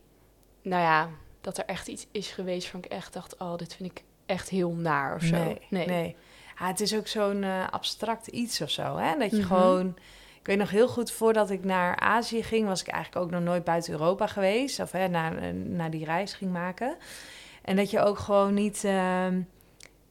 nou 0.61 0.81
ja, 0.81 1.09
dat 1.41 1.57
er 1.57 1.65
echt 1.65 1.87
iets 1.87 2.07
is 2.11 2.27
geweest 2.27 2.67
van 2.67 2.79
ik 2.83 2.91
echt 2.91 3.13
dacht, 3.13 3.37
oh, 3.37 3.55
dit 3.55 3.75
vind 3.75 3.91
ik 3.91 4.03
echt 4.25 4.49
heel 4.49 4.71
naar 4.71 5.15
of 5.15 5.21
zo. 5.21 5.35
Nee, 5.69 5.87
nee. 5.87 6.15
Ja, 6.59 6.67
het 6.67 6.79
is 6.79 6.95
ook 6.95 7.07
zo'n 7.07 7.43
eh, 7.43 7.67
abstract 7.71 8.27
iets 8.27 8.61
of 8.61 8.69
zo, 8.69 8.97
hè? 8.97 9.17
Dat 9.17 9.31
je 9.31 9.37
Mhm. 9.37 9.45
gewoon... 9.47 9.95
Ik 10.39 10.53
weet 10.53 10.57
nog 10.61 10.71
heel 10.71 10.87
goed, 10.87 11.11
voordat 11.11 11.49
ik 11.49 11.63
naar 11.63 11.99
Azië 11.99 12.43
ging... 12.43 12.67
was 12.67 12.81
ik 12.81 12.87
eigenlijk 12.87 13.25
ook 13.25 13.31
nog 13.31 13.41
nooit 13.41 13.63
buiten 13.63 13.91
Europa 13.93 14.27
geweest. 14.27 14.79
Of 14.79 14.91
hè, 14.91 15.07
naar, 15.07 15.37
eh, 15.37 15.49
naar 15.53 15.89
die 15.91 16.05
reis 16.05 16.33
ging 16.33 16.51
maken. 16.51 16.95
En 17.67 17.75
dat 17.75 17.91
je 17.91 17.99
ook 17.99 18.19
gewoon 18.19 18.53
niet... 18.53 18.83
ehm, 18.83 19.39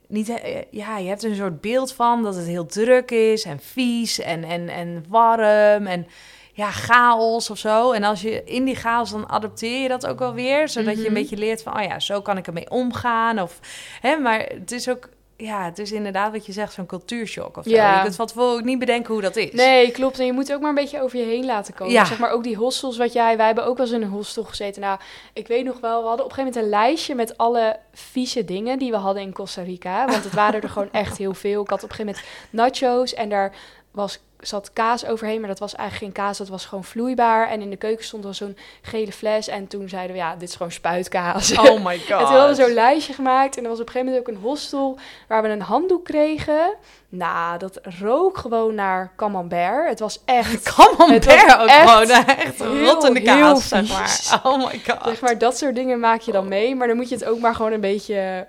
niet 0.09 0.29
eh, 0.29 0.63
ja, 0.71 0.99
je 0.99 1.09
hebt 1.09 1.23
een 1.23 1.35
soort 1.35 1.61
beeld 1.61 1.93
van 1.93 2.23
dat 2.23 2.35
het 2.35 2.47
heel 2.47 2.67
druk 2.67 3.11
is 3.11 3.45
en 3.45 3.61
vies 3.61 4.19
en, 4.21 4.45
en, 4.45 4.69
en 4.69 5.05
warm 5.09 5.87
en 5.87 6.07
ja, 6.53 6.71
chaos 6.71 7.51
of 7.51 7.59
zo. 7.59 7.93
En 7.93 8.05
als 8.05 8.21
je 8.23 8.45
in 8.45 8.65
die 8.65 8.75
chaos, 8.77 9.11
dan 9.11 9.29
adopteer 9.29 9.83
je 9.83 9.89
dat 9.89 10.07
ook 10.07 10.19
wel 10.19 10.35
weer. 10.35 10.69
Zodat 10.69 10.93
je 10.93 10.99
een 10.99 11.05
Mhm. 11.05 11.15
beetje 11.15 11.37
leert 11.37 11.63
van, 11.63 11.77
oh 11.77 11.83
ja, 11.83 12.01
zo 12.01 12.21
kan 12.21 12.37
ik 12.37 12.47
ermee 12.47 12.71
omgaan. 12.71 13.41
Of, 13.41 13.61
hè, 14.01 14.17
maar 14.17 14.39
het 14.39 14.73
is 14.73 14.89
ook, 14.89 15.09
ja, 15.37 15.64
het 15.64 15.78
is 15.78 15.93
inderdaad 15.93 16.33
wat 16.33 16.47
je 16.47 16.52
zegt, 16.52 16.73
zo'n 16.73 16.87
cultuurshock 16.87 17.57
of 17.57 17.64
zo. 17.64 17.71
Ja. 17.71 17.97
Je 17.97 18.02
kunt 18.02 18.16
van 18.16 18.26
tevoren 18.26 18.55
ook 18.55 18.64
niet 18.64 18.78
bedenken 18.78 19.12
hoe 19.12 19.23
dat 19.23 19.37
is. 19.37 19.52
Nee, 19.52 19.90
klopt. 19.90 20.19
En 20.19 20.26
je 20.26 20.33
moet 20.33 20.52
ook 20.52 20.61
maar 20.61 20.69
een 20.69 20.75
beetje 20.75 21.02
over 21.02 21.19
je 21.19 21.25
heen 21.25 21.45
laten 21.45 21.75
komen. 21.75 21.93
Ja. 21.93 22.05
Zeg 22.05 22.19
maar 22.19 22.31
ook 22.31 22.43
die 22.43 22.57
hostels 22.57 22.97
wat 22.97 23.12
jij... 23.12 23.37
Wij 23.37 23.47
hebben 23.47 23.64
ook 23.64 23.76
wel 23.76 23.87
eens 23.87 23.95
in 23.95 24.02
een 24.02 24.09
hostel 24.09 24.45
gezeten. 24.45 24.83
Nou, 24.83 24.99
ik 25.33 25.47
weet 25.47 25.64
nog 25.64 25.81
wel, 25.81 26.00
we 26.02 26.09
hadden 26.09 26.25
op 26.25 26.31
een 26.31 26.37
gegeven 26.37 26.61
moment 26.61 26.75
een 26.75 26.81
lijstje... 26.81 27.14
met 27.14 27.38
alle 27.38 27.78
vieze 27.93 28.45
dingen 28.45 28.78
die 28.78 28.90
we 28.90 28.97
hadden 28.97 29.23
in 29.23 29.33
Costa 29.33 29.62
Rica. 29.62 30.07
Want 30.07 30.25
het 30.25 30.33
waren 30.33 30.62
er 30.62 30.69
gewoon 30.69 30.93
echt 31.02 31.19
heel 31.19 31.35
veel. 31.35 31.62
Ik 31.62 31.71
had 31.71 31.83
op 31.83 31.90
een 31.90 31.97
gegeven 31.97 32.23
moment 32.50 32.81
nachos 32.81 33.14
en 33.14 33.28
daar 33.28 33.52
was, 33.90 34.19
zat 34.40 34.71
kaas 34.73 35.07
overheen. 35.07 35.40
Maar 35.40 35.49
dat 35.49 35.59
was 35.59 35.75
eigenlijk 35.75 36.05
geen 36.05 36.25
kaas, 36.25 36.38
dat 36.38 36.49
was 36.49 36.66
gewoon 36.66 36.85
vloeibaar. 36.85 37.49
En 37.49 37.61
in 37.61 37.71
de 37.71 37.76
keuken 37.76 38.05
stond 38.05 38.23
dan 38.23 38.35
zo'n 38.35 38.57
gele 38.83 39.12
fles. 39.12 39.49
En 39.49 39.66
toen 39.66 39.88
zeiden 39.88 40.12
we, 40.12 40.19
ja, 40.23 40.37
dit 40.37 40.49
is 40.49 40.57
gewoon 40.57 40.73
spuitkaas. 40.73 41.59
Oh 41.59 41.85
my 41.87 41.99
god. 41.99 42.11
En 42.11 42.19
toen 42.19 42.37
hadden 42.37 42.57
we 42.57 42.62
zo'n 42.62 42.75
lijstje 42.75 43.12
gemaakt. 43.12 43.57
En 43.57 43.62
er 43.62 43.69
was 43.69 43.81
op 43.81 43.87
een 43.87 43.93
gegeven 43.93 44.12
moment 44.14 44.28
ook 44.28 44.35
een 44.35 44.49
hostel 44.49 44.99
waar 45.28 45.43
we 45.43 45.49
een 45.49 45.61
handdoek 45.61 46.05
kregen. 46.05 46.75
Nou, 47.09 47.59
dat 47.59 47.81
rook 48.00 48.38
gewoon 48.38 48.75
naar 48.75 49.12
camembert. 49.16 49.88
Het 49.88 50.00
was 50.00 50.21
echt, 50.25 50.62
Camembert 50.75 51.25
was 51.25 51.59
ook 51.59 51.66
echt 51.66 51.90
gewoon. 51.90 52.11
Echt 52.11 52.61
rottende 52.61 53.23
kaas, 53.23 53.69
zeg 53.69 53.88
maar. 53.88 54.40
Oh 54.43 54.57
my 54.57 54.81
god. 54.87 54.99
zeg 55.05 55.21
maar, 55.21 55.38
dat 55.38 55.59
soort 55.59 55.75
dingen 55.75 56.00
maak 56.00 56.21
je 56.21 56.33
dan 56.33 56.49
mee. 56.49 56.75
Maar 56.75 56.87
dan 56.87 56.97
moet 56.97 57.09
je 57.09 57.14
het 57.14 57.25
ook 57.25 57.38
maar 57.38 57.55
gewoon 57.55 57.73
een 57.73 57.81
beetje, 57.81 58.47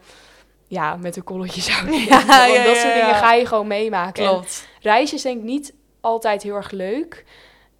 ja, 0.67 0.95
met 0.95 1.15
een 1.15 1.24
kolletje 1.24 1.62
zout. 1.62 1.83
nemen. 1.89 2.05
Ja, 2.07 2.63
dat 2.63 2.75
soort 2.77 2.93
dingen 2.93 3.15
ga 3.15 3.33
je 3.33 3.45
gewoon 3.45 3.67
meemaken. 3.67 4.24
En 4.24 4.29
Klopt. 4.29 4.67
reizen 4.81 5.15
is 5.17 5.21
denk 5.24 5.38
ik 5.38 5.43
niet 5.43 5.74
altijd 6.01 6.43
heel 6.43 6.55
erg 6.55 6.71
leuk. 6.71 7.25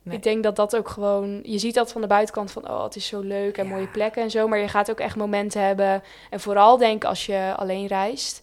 Nee. 0.04 0.16
Ik 0.18 0.24
denk 0.24 0.44
dat 0.44 0.56
dat 0.56 0.76
ook 0.76 0.90
gewoon... 0.90 1.40
Je 1.44 1.58
ziet 1.58 1.74
dat 1.74 1.92
van 1.92 2.02
de 2.02 2.08
buitenkant 2.08 2.52
van... 2.52 2.70
Oh, 2.70 2.84
het 2.84 2.96
is 2.96 3.08
zo 3.08 3.20
leuk 3.20 3.58
en 3.58 3.68
mooie 3.68 3.88
plekken 3.88 4.22
en 4.24 4.32
zo. 4.32 4.48
Maar 4.48 4.60
je 4.60 4.68
gaat 4.68 4.90
ook 4.92 5.00
echt 5.00 5.16
momenten 5.16 5.62
hebben. 5.62 6.04
En 6.30 6.40
vooral 6.40 6.78
denk 6.78 7.04
als 7.04 7.26
je 7.26 7.54
alleen 7.58 7.88
reist... 7.88 8.42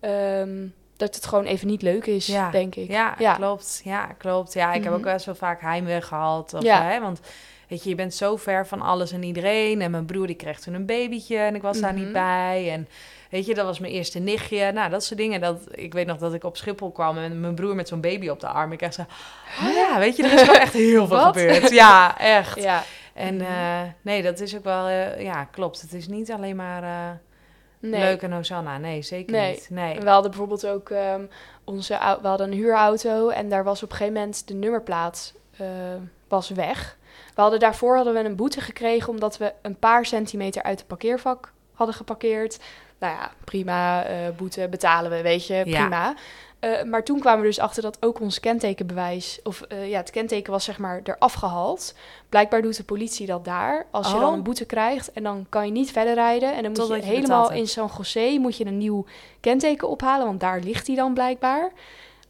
ehm, 0.00 0.66
dat 0.96 1.14
het 1.14 1.26
gewoon 1.26 1.44
even 1.44 1.66
niet 1.66 1.82
leuk 1.82 2.06
is, 2.06 2.26
Ja. 2.26 2.50
denk 2.50 2.74
ik. 2.74 2.90
Ja, 2.90 3.14
Ja. 3.18 3.34
klopt. 3.34 3.80
Ja, 3.84 4.06
klopt. 4.18 4.52
Ja, 4.52 4.68
ik 4.72 4.82
heb 4.84 4.92
Mhm. 4.92 4.94
ook 4.94 5.12
best 5.12 5.26
wel 5.26 5.34
vaak 5.34 5.60
heimwee 5.60 6.00
gehad. 6.02 6.54
Of, 6.54 6.62
Ja. 6.62 6.82
hè, 6.82 7.00
want 7.00 7.20
weet 7.68 7.82
je, 7.82 7.88
je 7.88 7.94
bent 7.94 8.14
zo 8.14 8.36
ver 8.36 8.66
van 8.66 8.80
alles 8.82 9.12
en 9.12 9.22
iedereen. 9.22 9.80
En 9.80 9.90
mijn 9.90 10.06
broer 10.06 10.26
die 10.26 10.36
kreeg 10.36 10.60
toen 10.60 10.74
een 10.74 10.86
babytje 10.86 11.36
en 11.36 11.54
ik 11.54 11.62
was 11.62 11.80
daar 11.80 11.92
Mhm. 11.94 12.02
niet 12.02 12.12
bij. 12.12 12.70
En 12.72 12.88
weet 13.32 13.46
je, 13.46 13.54
dat 13.54 13.64
was 13.66 13.78
mijn 13.78 13.92
eerste 13.92 14.18
nichtje. 14.18 14.72
Nou, 14.72 14.90
dat 14.90 15.04
soort 15.04 15.18
dingen. 15.20 15.40
Dat, 15.40 15.58
ik 15.70 15.92
weet 15.92 16.06
nog 16.06 16.18
dat 16.18 16.34
ik 16.34 16.44
op 16.44 16.56
Schiphol 16.56 16.90
kwam 16.90 17.18
en 17.18 17.40
mijn 17.40 17.54
broer 17.54 17.74
met 17.74 17.88
zo'n 17.88 18.00
baby 18.00 18.28
op 18.28 18.40
de 18.40 18.46
arm. 18.46 18.72
Ik 18.72 18.82
echt 18.82 18.94
zo, 18.94 19.02
oh 19.62 19.74
ja, 19.74 19.98
weet 19.98 20.16
je, 20.16 20.22
er 20.22 20.32
is 20.32 20.40
gewoon 20.40 20.56
echt 20.60 20.72
heel 20.72 21.06
veel 21.06 21.18
gebeurd. 21.18 21.70
Ja, 21.70 22.18
echt. 22.18 22.62
Ja. 22.62 22.82
En 23.14 23.34
Mhm. 23.36 23.44
eh, 23.44 23.80
nee, 24.02 24.22
dat 24.22 24.40
is 24.40 24.56
ook 24.56 24.64
wel, 24.64 24.86
eh, 24.86 25.22
ja, 25.22 25.44
klopt. 25.44 25.80
Het 25.80 25.92
is 25.92 26.08
niet 26.08 26.32
alleen 26.32 26.56
maar 26.56 26.82
eh, 26.82 27.10
Nee. 27.78 28.00
leuk 28.00 28.22
en 28.22 28.32
Hosanna. 28.32 28.78
Nee, 28.78 29.02
zeker 29.02 29.32
Nee. 29.32 29.50
niet. 29.52 29.66
Nee. 29.70 30.00
We 30.00 30.08
hadden 30.08 30.30
bijvoorbeeld 30.30 30.66
ook 30.66 30.90
ehm, 30.90 31.22
onze... 31.64 31.98
We 32.22 32.28
hadden 32.28 32.46
een 32.46 32.58
huurauto 32.58 33.28
en 33.28 33.48
daar 33.48 33.64
was 33.64 33.82
op 33.82 33.90
een 33.90 33.96
gegeven 33.96 34.18
moment 34.20 34.48
de 34.48 34.54
nummerplaat 34.54 35.34
was 36.28 36.50
weg. 36.50 36.96
We 37.34 37.40
hadden 37.40 37.60
daarvoor 37.60 37.96
hadden 37.96 38.14
we 38.14 38.24
een 38.24 38.36
boete 38.36 38.60
gekregen 38.60 39.08
omdat 39.08 39.38
we 39.38 39.52
een 39.62 39.76
paar 39.78 40.06
centimeter 40.06 40.62
uit 40.62 40.78
het 40.78 40.88
parkeervak 40.88 41.52
hadden 41.72 41.94
geparkeerd. 41.96 42.58
Nou 43.02 43.14
ja, 43.14 43.30
prima, 43.44 44.04
eh, 44.04 44.16
boete 44.36 44.66
betalen 44.70 45.10
we, 45.10 45.22
weet 45.22 45.46
je, 45.46 45.54
Ja. 45.54 45.62
prima. 45.80 46.14
Eh, 46.58 46.82
maar 46.82 47.04
toen 47.04 47.20
kwamen 47.20 47.40
we 47.40 47.46
dus 47.46 47.58
achter 47.58 47.82
dat 47.82 47.96
ook 48.00 48.20
ons 48.20 48.40
kentekenbewijs, 48.40 49.40
of 49.42 49.60
eh, 49.62 49.88
ja, 49.90 49.96
het 49.96 50.10
kenteken 50.10 50.52
was 50.52 50.64
zeg 50.64 50.78
maar 50.78 51.00
eraf 51.04 51.32
gehaald. 51.32 51.94
Blijkbaar 52.28 52.62
doet 52.62 52.76
de 52.76 52.84
politie 52.84 53.26
dat 53.26 53.44
daar, 53.44 53.86
als 53.90 54.08
je 54.08 54.14
Oh. 54.14 54.20
dan 54.20 54.32
een 54.32 54.42
boete 54.42 54.64
krijgt. 54.64 55.12
En 55.12 55.22
dan 55.22 55.46
kan 55.48 55.66
je 55.66 55.72
niet 55.72 55.90
verder 55.92 56.14
rijden. 56.14 56.54
En 56.56 56.62
dan 56.62 56.72
moet 56.72 56.86
je 56.88 56.94
je 56.96 57.02
helemaal 57.02 57.52
in 57.52 57.68
San 57.68 57.90
José 57.96 58.36
moet 58.38 58.56
je 58.56 58.66
een 58.66 58.78
nieuw 58.78 59.04
kenteken 59.40 59.88
ophalen, 59.88 60.26
want 60.26 60.40
daar 60.40 60.60
ligt 60.60 60.86
hij 60.86 60.96
dan 60.96 61.14
blijkbaar. 61.14 61.70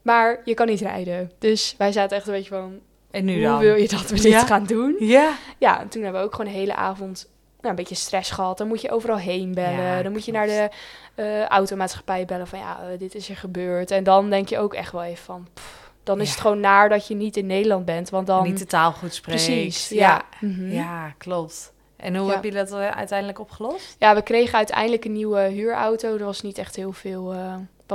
Maar 0.02 0.40
je 0.44 0.54
kan 0.54 0.66
niet 0.66 0.80
rijden. 0.80 1.30
Dus 1.38 1.74
wij 1.78 1.92
zaten 1.92 2.16
echt 2.16 2.26
een 2.26 2.32
beetje 2.32 2.48
van, 2.54 2.78
En 3.10 3.24
nu 3.24 3.34
hoe 3.34 3.42
dan? 3.42 3.58
wil 3.58 3.74
je 3.74 3.88
dat 3.88 4.08
we 4.08 4.14
dit 4.14 4.24
Ja. 4.32 4.46
gaan 4.46 4.64
doen? 4.64 4.96
Ja. 4.98 5.32
Ja, 5.58 5.80
en 5.80 5.88
toen 5.88 6.02
hebben 6.02 6.20
we 6.20 6.26
ook 6.26 6.34
gewoon 6.34 6.52
de 6.52 6.58
hele 6.58 6.74
avond 6.74 7.28
nou, 7.62 7.74
een 7.74 7.82
beetje 7.82 7.94
stress 7.94 8.30
gehad. 8.30 8.58
Dan 8.58 8.68
moet 8.68 8.80
je 8.80 8.90
overal 8.90 9.16
heen 9.18 9.54
bellen. 9.54 9.82
Ja, 9.82 10.02
dan 10.02 10.12
moet 10.12 10.24
je 10.24 10.32
naar 10.32 10.46
de 10.46 10.68
eh, 11.14 11.44
automaatschappij 11.46 12.24
bellen 12.24 12.46
van 12.46 12.58
ja, 12.58 12.80
eh, 12.82 12.98
dit 12.98 13.14
is 13.14 13.28
er 13.28 13.36
gebeurd. 13.36 13.90
En 13.90 14.04
dan 14.04 14.30
denk 14.30 14.48
je 14.48 14.58
ook 14.58 14.74
echt 14.74 14.92
wel 14.92 15.02
even 15.02 15.24
van, 15.24 15.48
pff, 15.54 15.90
dan 16.02 16.20
is 16.20 16.26
Ja. 16.26 16.32
het 16.32 16.40
gewoon 16.40 16.60
naar 16.60 16.88
dat 16.88 17.06
je 17.06 17.14
niet 17.14 17.36
in 17.36 17.46
Nederland 17.46 17.84
bent. 17.84 18.10
Want 18.10 18.26
dan... 18.26 18.42
Niet 18.42 18.58
de 18.58 18.66
taal 18.66 18.92
goed 18.92 19.14
spreekt. 19.14 19.44
Precies, 19.44 19.88
Ja. 19.88 19.98
ja. 19.98 20.22
Mhm. 20.48 20.70
Ja, 20.72 21.14
klopt. 21.18 21.72
En 21.96 22.16
hoe 22.16 22.30
heb 22.30 22.44
je 22.44 22.50
dat 22.50 22.72
eh, 22.72 22.88
uiteindelijk 22.88 23.40
opgelost? 23.40 23.96
Ja, 23.98 24.14
we 24.14 24.22
kregen 24.22 24.56
uiteindelijk 24.56 25.04
een 25.04 25.12
nieuwe 25.12 25.40
huurauto. 25.40 26.16
Er 26.16 26.24
was 26.24 26.42
niet 26.42 26.58
echt 26.58 26.76
heel 26.76 26.92
veel... 26.92 27.32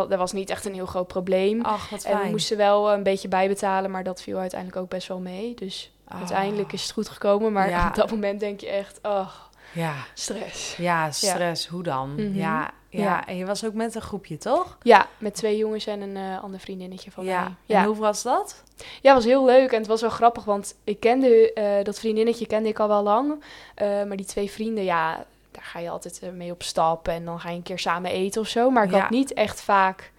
er 0.09 0.17
was 0.17 0.31
niet 0.31 0.49
echt 0.49 0.65
een 0.65 0.73
heel 0.73 0.85
groot 0.85 1.07
probleem. 1.07 1.61
Ach, 1.61 1.89
wat 1.89 2.03
en 2.03 2.19
we 2.21 2.29
moesten 2.29 2.57
wel 2.57 2.91
een 2.93 3.03
beetje 3.03 3.27
bijbetalen, 3.27 3.91
maar 3.91 4.03
dat 4.03 4.21
viel 4.21 4.37
uiteindelijk 4.37 4.79
ook 4.81 4.89
best 4.89 5.07
wel 5.07 5.19
mee. 5.19 5.53
Dus 5.55 5.91
Ah, 6.09 6.17
uiteindelijk 6.17 6.73
is 6.73 6.81
het 6.83 6.91
goed 6.91 7.09
gekomen. 7.09 7.51
Maar 7.51 7.69
Ja. 7.69 7.87
op 7.87 7.95
dat 7.95 8.11
moment 8.11 8.39
denk 8.39 8.59
je 8.59 8.67
echt, 8.69 8.99
oh, 9.01 9.29
Ja, 9.73 9.93
stress. 10.13 10.75
ja 10.75 11.11
stress. 11.11 11.67
Hoe 11.67 11.83
dan? 11.83 12.13
Mhm. 12.13 12.35
ja, 12.35 12.71
ja, 12.89 13.03
Ja. 13.03 13.25
en 13.27 13.37
je 13.37 13.45
was 13.45 13.65
ook 13.65 13.73
met 13.73 13.95
een 13.95 14.01
groepje, 14.01 14.37
toch? 14.37 14.77
Ja, 14.81 15.07
met 15.17 15.33
twee 15.35 15.57
jongens 15.57 15.85
en 15.87 16.01
een 16.01 16.15
eh, 16.17 16.43
ander 16.43 16.59
vriendinnetje 16.59 17.11
van 17.11 17.25
ja. 17.25 17.39
mij. 17.41 17.47
En 17.47 17.55
Ja. 17.65 17.85
hoe 17.85 17.95
was 17.95 18.23
dat? 18.23 18.63
ja, 18.77 18.85
het 19.13 19.13
was 19.13 19.25
heel 19.25 19.45
leuk 19.45 19.71
en 19.71 19.77
het 19.77 19.87
was 19.87 20.01
wel 20.01 20.09
grappig, 20.09 20.43
want 20.43 20.75
ik 20.83 20.99
kende 20.99 21.53
eh, 21.53 21.83
dat 21.83 21.99
vriendinnetje 21.99 22.47
kende 22.47 22.69
ik 22.69 22.79
al 22.79 22.87
wel 22.87 23.03
lang. 23.03 23.43
Eh, 23.75 23.87
maar 24.03 24.17
die 24.17 24.25
twee 24.25 24.51
vrienden, 24.51 24.83
ja, 24.83 25.25
daar 25.51 25.63
ga 25.63 25.79
je 25.79 25.89
altijd 25.89 26.21
mee 26.33 26.51
op 26.51 26.63
stap 26.63 27.07
en 27.07 27.25
dan 27.25 27.39
ga 27.39 27.49
je 27.49 27.55
een 27.55 27.63
keer 27.63 27.79
samen 27.79 28.11
eten 28.11 28.41
of 28.41 28.47
zo. 28.47 28.69
Maar 28.69 28.83
ik 28.83 28.91
had 28.91 29.09
niet 29.09 29.33
echt 29.33 29.61
vaak 29.61 30.11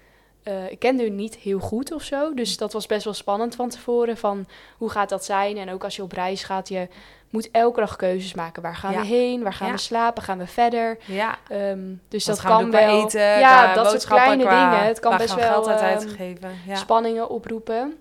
eh, 0.48 0.70
ik 0.70 0.78
kende 0.78 1.02
hun 1.02 1.14
niet 1.14 1.34
heel 1.36 1.58
goed 1.58 1.92
of 1.92 2.02
zo. 2.02 2.34
Dus 2.34 2.56
dat 2.56 2.72
was 2.72 2.86
best 2.86 3.04
wel 3.04 3.14
spannend 3.14 3.54
van 3.54 3.68
tevoren. 3.68 4.16
Van 4.16 4.46
hoe 4.76 4.90
gaat 4.90 5.08
dat 5.08 5.24
zijn? 5.24 5.56
En 5.56 5.70
ook 5.70 5.84
als 5.84 5.96
je 5.96 6.02
op 6.02 6.12
reis 6.12 6.42
gaat, 6.44 6.68
je 6.68 6.88
moet 7.30 7.48
elke 7.50 7.80
dag 7.80 7.96
keuzes 7.96 8.34
maken. 8.34 8.62
Waar 8.62 8.76
gaan 8.76 8.92
Ja. 8.92 9.00
we 9.00 9.06
heen? 9.06 9.42
Waar 9.42 9.52
gaan 9.52 9.66
Ja. 9.66 9.72
we 9.72 9.78
slapen? 9.78 10.22
Gaan 10.22 10.38
we 10.38 10.46
verder? 10.46 10.98
Ja, 11.04 11.38
Ehm, 11.48 11.78
dus 12.08 12.26
Wat 12.26 12.36
dat 12.36 12.44
gaan 12.44 12.56
we 12.56 12.62
kan 12.62 12.70
qua 12.80 12.86
wel. 12.86 13.04
eten, 13.04 13.20
ja, 13.20 13.74
dat 13.74 13.90
soort 13.90 14.04
kleine 14.06 14.42
qua- 14.44 14.70
dingen. 14.70 14.86
Het 14.86 15.00
kan 15.00 15.16
best 15.16 15.34
we 15.34 15.40
wel 15.40 15.70
ehm. 15.70 16.46
Ja. 16.66 16.74
spanningen 16.76 17.28
oproepen. 17.28 17.96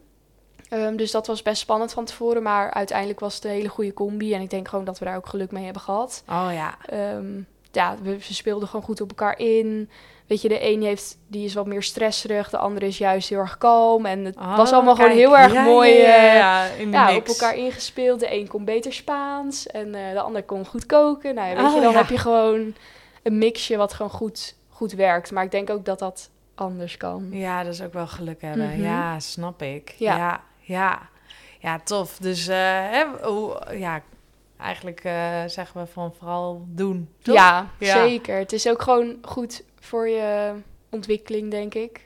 Ehm, 0.69 0.95
dus 0.95 1.11
dat 1.11 1.27
was 1.27 1.41
best 1.41 1.61
spannend 1.61 1.93
van 1.93 2.05
tevoren. 2.05 2.43
Maar 2.43 2.71
uiteindelijk 2.73 3.19
was 3.19 3.35
het 3.35 3.43
een 3.43 3.51
hele 3.51 3.67
goede 3.67 3.93
combi. 3.93 4.33
En 4.33 4.41
ik 4.41 4.49
denk 4.49 4.67
gewoon 4.67 4.85
dat 4.85 4.99
we 4.99 5.05
daar 5.05 5.15
ook 5.15 5.27
geluk 5.27 5.51
mee 5.51 5.63
hebben 5.63 5.81
gehad. 5.81 6.23
Oh 6.29 6.49
ja. 6.53 6.77
Ja, 7.71 7.95
we, 8.01 8.17
speelden 8.19 8.67
gewoon 8.67 8.85
goed 8.85 9.01
op 9.01 9.09
elkaar 9.09 9.39
in. 9.39 9.89
Weet 10.27 10.41
je, 10.41 10.47
de 10.49 10.69
een 10.71 10.81
heeft, 10.83 11.17
die 11.27 11.45
is 11.45 11.53
wat 11.53 11.65
meer 11.65 11.83
stresserig, 11.83 12.49
de 12.49 12.57
andere 12.57 12.85
is 12.85 12.97
juist 12.97 13.29
heel 13.29 13.39
erg 13.39 13.57
kalm. 13.57 14.05
En 14.05 14.25
het 14.25 14.35
was 14.35 14.69
Oh, 14.69 14.75
allemaal 14.75 14.95
gewoon 14.95 15.11
heel 15.11 15.37
erg 15.37 15.53
Ja, 15.53 15.63
mooi 15.63 15.91
ja, 15.93 16.07
ja, 16.07 16.27
eh, 16.27 16.35
ja, 16.35 16.63
in 16.65 16.91
de 16.91 17.15
op 17.17 17.27
elkaar 17.27 17.55
ingespeeld. 17.55 18.19
De 18.19 18.33
een 18.33 18.47
kon 18.47 18.65
beter 18.65 18.93
Spaans 18.93 19.67
en 19.67 19.95
eh, 19.95 20.11
de 20.11 20.19
ander 20.21 20.43
kon 20.43 20.65
goed 20.65 20.85
koken. 20.85 21.35
Nou 21.35 21.55
weet 21.55 21.65
Oh, 21.65 21.75
je, 21.75 21.81
dan 21.81 21.91
ja. 21.91 21.97
heb 21.97 22.09
je 22.09 22.17
gewoon 22.17 22.73
een 23.23 23.37
mixje 23.37 23.77
wat 23.77 23.93
gewoon 23.93 24.11
goed, 24.11 24.55
goed 24.69 24.91
werkt. 24.91 25.31
Maar 25.31 25.43
ik 25.43 25.51
denk 25.51 25.69
ook 25.69 25.85
dat 25.85 25.99
dat 25.99 26.29
anders 26.55 26.97
kan. 26.97 27.27
Ja, 27.31 27.63
dat 27.63 27.73
is 27.73 27.81
ook 27.81 27.93
wel 27.93 28.07
geluk 28.07 28.41
hebben. 28.41 28.67
Mhm. 28.69 28.81
Ja, 28.83 29.19
snap 29.19 29.61
ik. 29.61 29.95
Ja. 29.97 30.17
Ja, 30.17 30.41
ja. 30.59 30.99
Ja, 31.59 31.79
tof. 31.83 32.17
Dus 32.17 32.47
eh, 32.47 32.55
hè, 32.89 33.05
hoe, 33.23 33.61
ja, 33.77 34.01
eigenlijk 34.59 34.99
zeggen 35.47 35.81
we 35.81 35.87
van 35.87 36.13
vooral 36.17 36.65
doen. 36.67 37.09
Toch? 37.21 37.35
Ja, 37.35 37.67
Ja. 37.79 37.93
zeker. 38.07 38.37
Het 38.37 38.53
is 38.53 38.67
ook 38.69 38.81
gewoon 38.81 39.15
goed 39.21 39.63
voor 39.79 40.07
je 40.09 40.51
ontwikkeling, 40.89 41.51
denk 41.51 41.73
ik. 41.73 42.05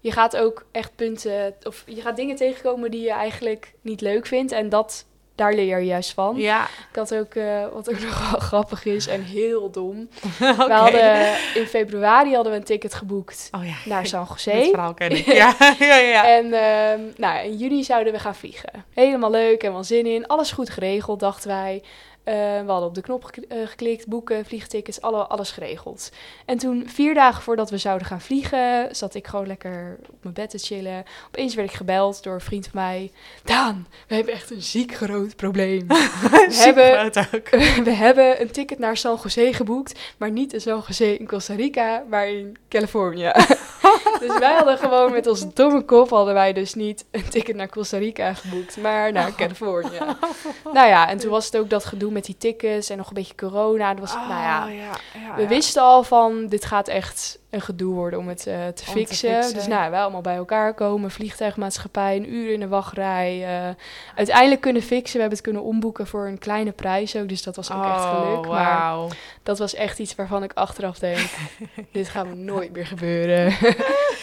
Je 0.00 0.12
gaat 0.12 0.36
ook 0.36 0.64
echt 0.70 0.94
punten, 0.96 1.54
of 1.62 1.82
je 1.86 2.00
gaat 2.00 2.16
dingen 2.16 2.36
tegenkomen 2.36 2.90
die 2.90 3.02
je 3.02 3.10
eigenlijk 3.12 3.72
niet 3.80 4.00
leuk 4.00 4.26
vindt. 4.26 4.52
En 4.52 4.68
dat, 4.68 5.04
daar 5.34 5.54
leer 5.54 5.78
je 5.78 5.84
juist 5.86 6.12
van. 6.12 6.36
Ja, 6.36 6.64
Ik 6.90 6.96
had 6.96 7.14
ook, 7.14 7.34
eh, 7.34 7.66
wat 7.72 7.90
ook 7.90 8.00
nog 8.08 8.30
wel 8.30 8.40
grappig 8.40 8.84
is 8.84 9.06
en 9.06 9.22
heel 9.22 9.70
dom. 9.70 10.08
We 10.38 10.72
hadden 10.72 11.36
in 11.54 11.66
februari 11.66 12.34
hadden 12.34 12.52
we 12.52 12.58
een 12.58 12.64
ticket 12.64 12.94
geboekt 12.94 13.48
Oh 13.50 13.64
ja, 13.64 13.74
naar 13.84 14.06
San 14.06 14.26
dit 14.34 14.44
Jose. 14.44 14.68
verhaal 14.70 14.94
ken 14.94 15.10
ik. 15.10 15.24
Ja, 15.26 15.54
ja, 15.78 15.96
ja. 15.96 16.28
En 16.28 16.52
ehm, 16.52 17.00
nou, 17.16 17.44
in 17.46 17.56
juli 17.56 17.84
zouden 17.84 18.12
we 18.12 18.18
gaan 18.18 18.34
vliegen. 18.34 18.84
Helemaal 18.94 19.30
leuk, 19.30 19.62
helemaal 19.62 19.84
zin 19.84 20.06
in. 20.06 20.26
Alles 20.26 20.52
goed 20.52 20.70
geregeld, 20.70 21.20
dachten 21.20 21.48
wij. 21.48 21.82
Eh, 22.24 22.34
we 22.34 22.64
hadden 22.70 22.88
op 22.88 22.94
de 22.94 23.00
knop 23.00 23.30
eh, 23.48 23.58
geklikt, 23.66 24.06
boeken, 24.06 24.44
vliegtickets, 24.44 25.00
alle, 25.00 25.26
alles 25.26 25.50
geregeld. 25.50 26.10
En 26.46 26.58
toen, 26.58 26.84
vier 26.86 27.14
dagen 27.14 27.42
voordat 27.42 27.70
we 27.70 27.78
zouden 27.78 28.06
gaan 28.06 28.20
vliegen, 28.20 28.88
zat 28.96 29.14
ik 29.14 29.26
gewoon 29.26 29.46
lekker 29.46 29.98
op 30.10 30.16
mijn 30.22 30.34
bed 30.34 30.50
te 30.50 30.58
chillen. 30.58 31.04
Opeens 31.26 31.54
werd 31.54 31.68
ik 31.70 31.76
gebeld 31.76 32.22
door 32.22 32.34
een 32.34 32.40
vriend 32.40 32.68
van 32.68 32.80
mij. 32.82 33.10
Daan, 33.44 33.86
we 34.08 34.14
hebben 34.14 34.34
echt 34.34 34.50
een 34.50 34.62
ziek 34.62 34.94
groot 34.94 35.36
probleem. 35.36 35.86
We 35.88 36.48
hebben- 36.50 37.12
we 37.84 37.90
hebben 37.90 38.40
een 38.40 38.50
ticket 38.50 38.78
naar 38.78 38.96
San 38.96 39.18
Jose 39.22 39.52
geboekt, 39.52 39.98
maar 40.16 40.30
niet 40.30 40.52
in 40.52 40.60
San 40.60 40.82
Jose 40.86 41.18
in 41.18 41.26
Costa 41.26 41.54
Rica, 41.54 42.04
maar 42.08 42.28
in 42.28 42.56
Californië. 42.68 43.30
dus 44.26 44.38
wij 44.38 44.54
hadden 44.54 44.78
gewoon 44.78 45.12
met 45.12 45.26
onze 45.26 45.50
domme 45.54 45.84
kop 45.84 46.10
hadden 46.10 46.34
wij 46.34 46.52
dus 46.52 46.74
niet 46.74 47.04
een 47.10 47.28
ticket 47.28 47.56
naar 47.56 47.68
Costa 47.68 47.98
Rica 47.98 48.34
geboekt, 48.34 48.76
maar 48.76 49.12
naar 49.12 49.34
Californië. 49.34 49.98
nou 50.72 50.88
ja, 50.88 51.08
en 51.08 51.18
toen 51.18 51.30
was 51.30 51.44
het 51.44 51.56
ook 51.56 51.70
dat 51.70 51.84
gedoe 51.84 52.12
met 52.12 52.24
die 52.24 52.36
tickets 52.36 52.90
en 52.90 52.96
nog 52.96 53.08
een 53.08 53.14
beetje 53.14 53.34
corona. 53.34 53.90
Dat 53.90 54.00
was, 54.00 54.14
nou 54.14 54.28
ja, 54.28 54.66
Oh, 54.66 54.74
ja, 54.74 54.90
ja, 55.20 55.34
we 55.36 55.48
wisten 55.48 55.82
al 55.82 56.02
van 56.02 56.46
dit 56.46 56.64
gaat 56.64 56.88
echt 56.88 57.38
een 57.52 57.60
gedoe 57.60 57.94
worden 57.94 58.18
om 58.18 58.28
het 58.28 58.46
eh, 58.46 58.54
te, 58.54 58.60
Om 58.60 58.72
te 58.74 58.84
fixen. 58.90 59.54
Dus 59.54 59.66
nou, 59.66 59.90
wij 59.90 60.00
allemaal 60.00 60.20
bij 60.20 60.36
elkaar 60.36 60.74
komen, 60.74 61.10
vliegtuigmaatschappij, 61.10 62.16
een 62.16 62.34
uur 62.34 62.52
in 62.52 62.60
de 62.60 62.68
wachtrij. 62.68 63.44
eh, 63.44 63.74
uiteindelijk 64.16 64.60
kunnen 64.60 64.82
fixen. 64.82 65.12
We 65.14 65.20
hebben 65.20 65.38
het 65.38 65.46
kunnen 65.46 65.62
omboeken 65.62 66.06
voor 66.06 66.26
een 66.26 66.38
kleine 66.38 66.72
prijs 66.72 67.16
ook, 67.16 67.28
dus 67.28 67.42
dat 67.42 67.56
was 67.56 67.72
ook 67.72 67.84
echt 67.84 68.04
geluk. 68.04 68.44
Oh, 68.44 68.48
Maar 68.48 68.96
dat 69.42 69.58
was 69.58 69.74
echt 69.74 69.98
iets 69.98 70.14
waarvan 70.14 70.42
ik 70.42 70.52
achteraf 70.54 70.98
denk, 70.98 71.18
dit 71.92 72.08
gaat 72.08 72.26
me 72.26 72.34
nooit 72.34 72.72
meer 72.72 72.86
gebeuren. 72.86 73.54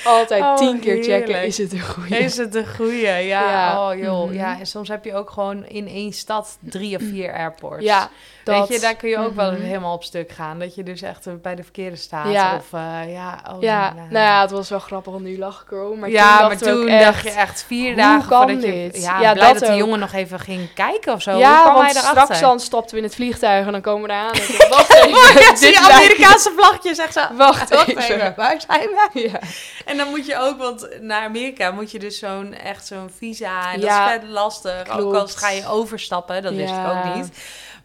Altijd 0.05 0.41
Oh, 0.41 0.55
tien 0.55 0.79
keer 0.79 1.03
checken, 1.03 1.43
is 1.45 1.57
het 1.57 1.73
een 1.73 1.81
goede? 1.81 2.17
Is 2.17 2.37
het 2.37 2.55
een 2.55 2.67
goeie? 2.75 3.01
Ja. 3.07 3.21
Ja. 3.21 3.89
Oh 3.91 3.97
joh. 3.97 4.25
Mhm. 4.25 4.33
Ja, 4.33 4.59
en 4.59 4.65
soms 4.67 4.87
heb 4.87 5.05
je 5.05 5.13
ook 5.15 5.29
gewoon 5.29 5.65
in 5.65 5.87
één 5.87 6.13
stad 6.13 6.57
drie 6.61 6.95
of 6.95 7.01
vier 7.03 7.33
airports. 7.33 7.83
Ja, 7.85 8.09
dat. 8.43 8.67
Weet 8.67 8.77
je, 8.77 8.85
daar 8.85 8.95
kun 8.95 9.09
je 9.09 9.17
ook 9.17 9.35
wel 9.35 9.51
Mhm. 9.51 9.61
helemaal 9.61 9.93
op 9.93 10.03
stuk 10.03 10.31
gaan. 10.31 10.59
Dat 10.59 10.75
je 10.75 10.83
dus 10.83 11.01
echt 11.01 11.27
eh, 11.27 11.33
bij 11.41 11.55
de 11.55 11.63
verkeerde 11.63 11.95
staat. 11.95 12.31
Ja. 12.31 12.55
Of 12.55 12.67
ja, 12.71 13.18
oh, 13.51 13.61
Ja, 13.61 13.93
nee. 13.93 14.03
nou 14.09 14.25
ja, 14.25 14.41
het 14.41 14.51
was 14.51 14.69
wel 14.69 14.79
grappig, 14.79 15.11
want 15.11 15.23
nu 15.25 15.37
lach 15.37 15.61
ik 15.65 15.71
erom. 15.71 15.99
Maar 15.99 16.09
ja, 16.09 16.37
toen 16.37 16.47
maar 16.47 16.51
ook 16.55 16.57
toen 16.61 16.87
echt, 16.87 17.03
dacht 17.05 17.23
je 17.23 17.29
echt 17.29 17.63
vier 17.67 17.87
hoe 17.87 17.95
dagen 17.95 18.27
kan 18.29 18.41
voordat 18.41 18.63
je... 18.65 18.71
dit? 18.71 19.01
Ja, 19.01 19.19
Ja, 19.21 19.33
blij 19.33 19.45
dat 19.51 19.59
dat, 19.59 19.61
die 19.69 19.71
ook. 19.71 19.77
jongen 19.85 19.99
nog 19.99 20.11
even 20.13 20.39
ging 20.39 20.73
kijken 20.73 21.13
of 21.13 21.21
zo. 21.21 21.31
Hoe 21.31 21.39
Ja, 21.39 21.61
kwam 21.61 21.73
want 21.73 21.91
hij 21.91 22.01
straks 22.01 22.39
dan 22.39 22.59
stapten 22.59 22.91
we 22.91 22.97
in 22.97 23.03
het 23.03 23.15
vliegtuig 23.15 23.65
en 23.65 23.71
dan 23.71 23.81
komen 23.81 24.07
we 24.07 24.13
eraan. 24.13 24.31
En 24.33 24.69
wacht 24.75 24.93
even, 24.93 25.09
Ja, 25.41 25.55
zie 25.55 25.71
je 25.71 25.79
Amerikaanse 25.93 26.51
vlagjes, 26.57 26.95
zegt 26.95 27.13
ze. 27.13 27.27
Wacht 27.37 27.69
Wacht 27.69 27.87
even. 27.87 28.01
even, 28.15 28.33
waar 28.37 28.61
zijn 28.67 28.87
we? 28.89 29.07
Ja. 29.31 29.39
En 29.85 29.97
dan 29.97 30.07
moet 30.09 30.25
je 30.25 30.37
ook, 30.37 30.57
want 30.57 30.87
naar 31.01 31.23
Amerika 31.23 31.71
moet 31.71 31.91
je 31.91 31.99
dus 31.99 32.19
zo'n 32.19 32.53
echt 32.53 32.85
zo'n 32.87 33.11
visa. 33.17 33.73
En 33.73 33.79
Ja, 33.79 34.05
dat 34.05 34.13
is 34.15 34.19
vet 34.21 34.29
lastig. 34.31 34.89
Ook 34.89 34.97
klopt. 34.97 35.15
als 35.17 35.35
ga 35.35 35.49
je 35.49 35.67
overstappen, 35.67 36.41
dat 36.43 36.53
wist 36.53 36.73
ik 36.73 36.87
ook 36.87 37.15
niet. 37.15 37.29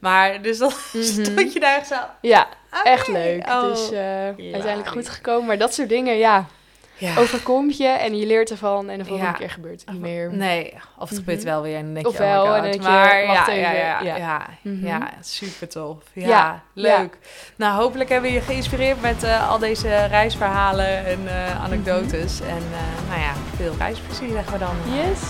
Maar 0.01 0.42
dus 0.42 0.59
dan 0.59 0.73
Mhm. 0.92 1.03
stond 1.25 1.53
je 1.53 1.61
daar 1.61 1.77
echt 1.77 1.87
zo. 1.87 1.94
ja, 2.20 2.47
echt 2.83 3.09
leuk. 3.09 3.49
Oh. 3.49 3.63
Dus 3.63 3.91
eh, 3.93 4.01
uiteindelijk 4.53 4.89
goed 4.89 5.09
gekomen. 5.09 5.47
Maar 5.47 5.59
dat 5.59 5.75
soort 5.75 5.89
dingen, 5.89 6.17
ja, 6.19 6.47
Ja. 6.97 7.17
overkomt 7.19 7.77
je 7.77 7.89
en 7.89 8.17
je 8.19 8.27
leert 8.27 8.51
ervan. 8.51 8.89
En 8.91 8.99
de 8.99 9.05
volgende 9.05 9.31
Ja. 9.31 9.37
keer 9.39 9.51
gebeurt 9.51 9.81
het 9.81 9.91
niet 9.91 10.01
meer. 10.01 10.33
Nee, 10.33 10.75
of 10.99 11.09
het 11.09 11.19
gebeurt 11.19 11.39
Mhm. 11.39 11.47
wel 11.49 11.63
weer 11.63 11.77
en 11.77 11.85
dan 11.85 11.95
denk 11.95 12.07
je, 12.07 12.13
oh 12.23 12.29
en 12.29 12.35
dan 12.37 12.53
God. 12.55 12.63
denk 12.63 12.75
je, 12.75 12.81
maar 12.89 13.27
wacht 13.27 13.47
ja, 13.47 13.53
ja, 13.53 13.69
even, 13.73 13.79
ja, 13.79 14.01
ja. 14.03 14.17
ja, 14.17 14.47
Mhm. 14.63 14.87
ja, 14.87 15.11
super 15.21 15.69
tof. 15.69 15.97
Ja, 16.13 16.29
Ja, 16.29 16.63
leuk. 16.73 17.19
Nou, 17.57 17.81
hopelijk 17.83 18.11
hebben 18.11 18.31
we 18.31 18.37
je 18.37 18.43
geïnspireerd 18.43 19.01
met 19.01 19.23
eh, 19.23 19.51
al 19.51 19.59
deze 19.59 20.05
reisverhalen 20.05 21.07
en 21.07 21.21
eh, 21.29 21.63
anekdotes. 21.65 22.41
En 22.41 22.47
eh, 22.73 23.09
nou 23.09 23.21
ja, 23.21 23.33
veel 23.57 23.75
reisplezier 23.79 24.31
zeggen 24.31 24.53
we 24.53 24.59
dan. 24.59 24.77
Yes. 24.95 25.21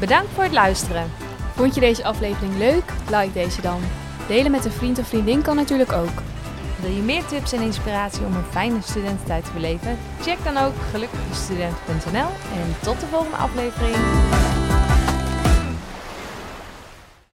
Bedankt 0.00 0.30
voor 0.34 0.42
het 0.42 0.52
luisteren. 0.52 1.10
Vond 1.54 1.74
je 1.74 1.80
deze 1.80 2.04
aflevering 2.04 2.56
leuk? 2.56 2.84
Like 3.10 3.32
deze 3.32 3.60
dan. 3.60 3.80
Delen 4.28 4.50
met 4.50 4.64
een 4.64 4.70
vriend 4.72 4.98
of 4.98 5.06
vriendin 5.08 5.42
kan 5.42 5.56
natuurlijk 5.56 5.92
ook. 5.92 6.08
Wil 6.84 6.92
je 6.92 7.02
meer 7.02 7.24
tips 7.24 7.52
en 7.52 7.62
inspiratie 7.62 8.26
om 8.26 8.34
een 8.34 8.44
fijne 8.50 8.82
studententijd 8.82 9.44
te 9.44 9.50
beleven? 9.52 9.98
Check 10.20 10.44
dan 10.44 10.56
ook 10.56 10.74
gelukkigstudent.nl 10.90 12.28
en 12.58 12.76
tot 12.82 13.00
de 13.00 13.06
volgende 13.06 13.36
aflevering. 13.36 13.96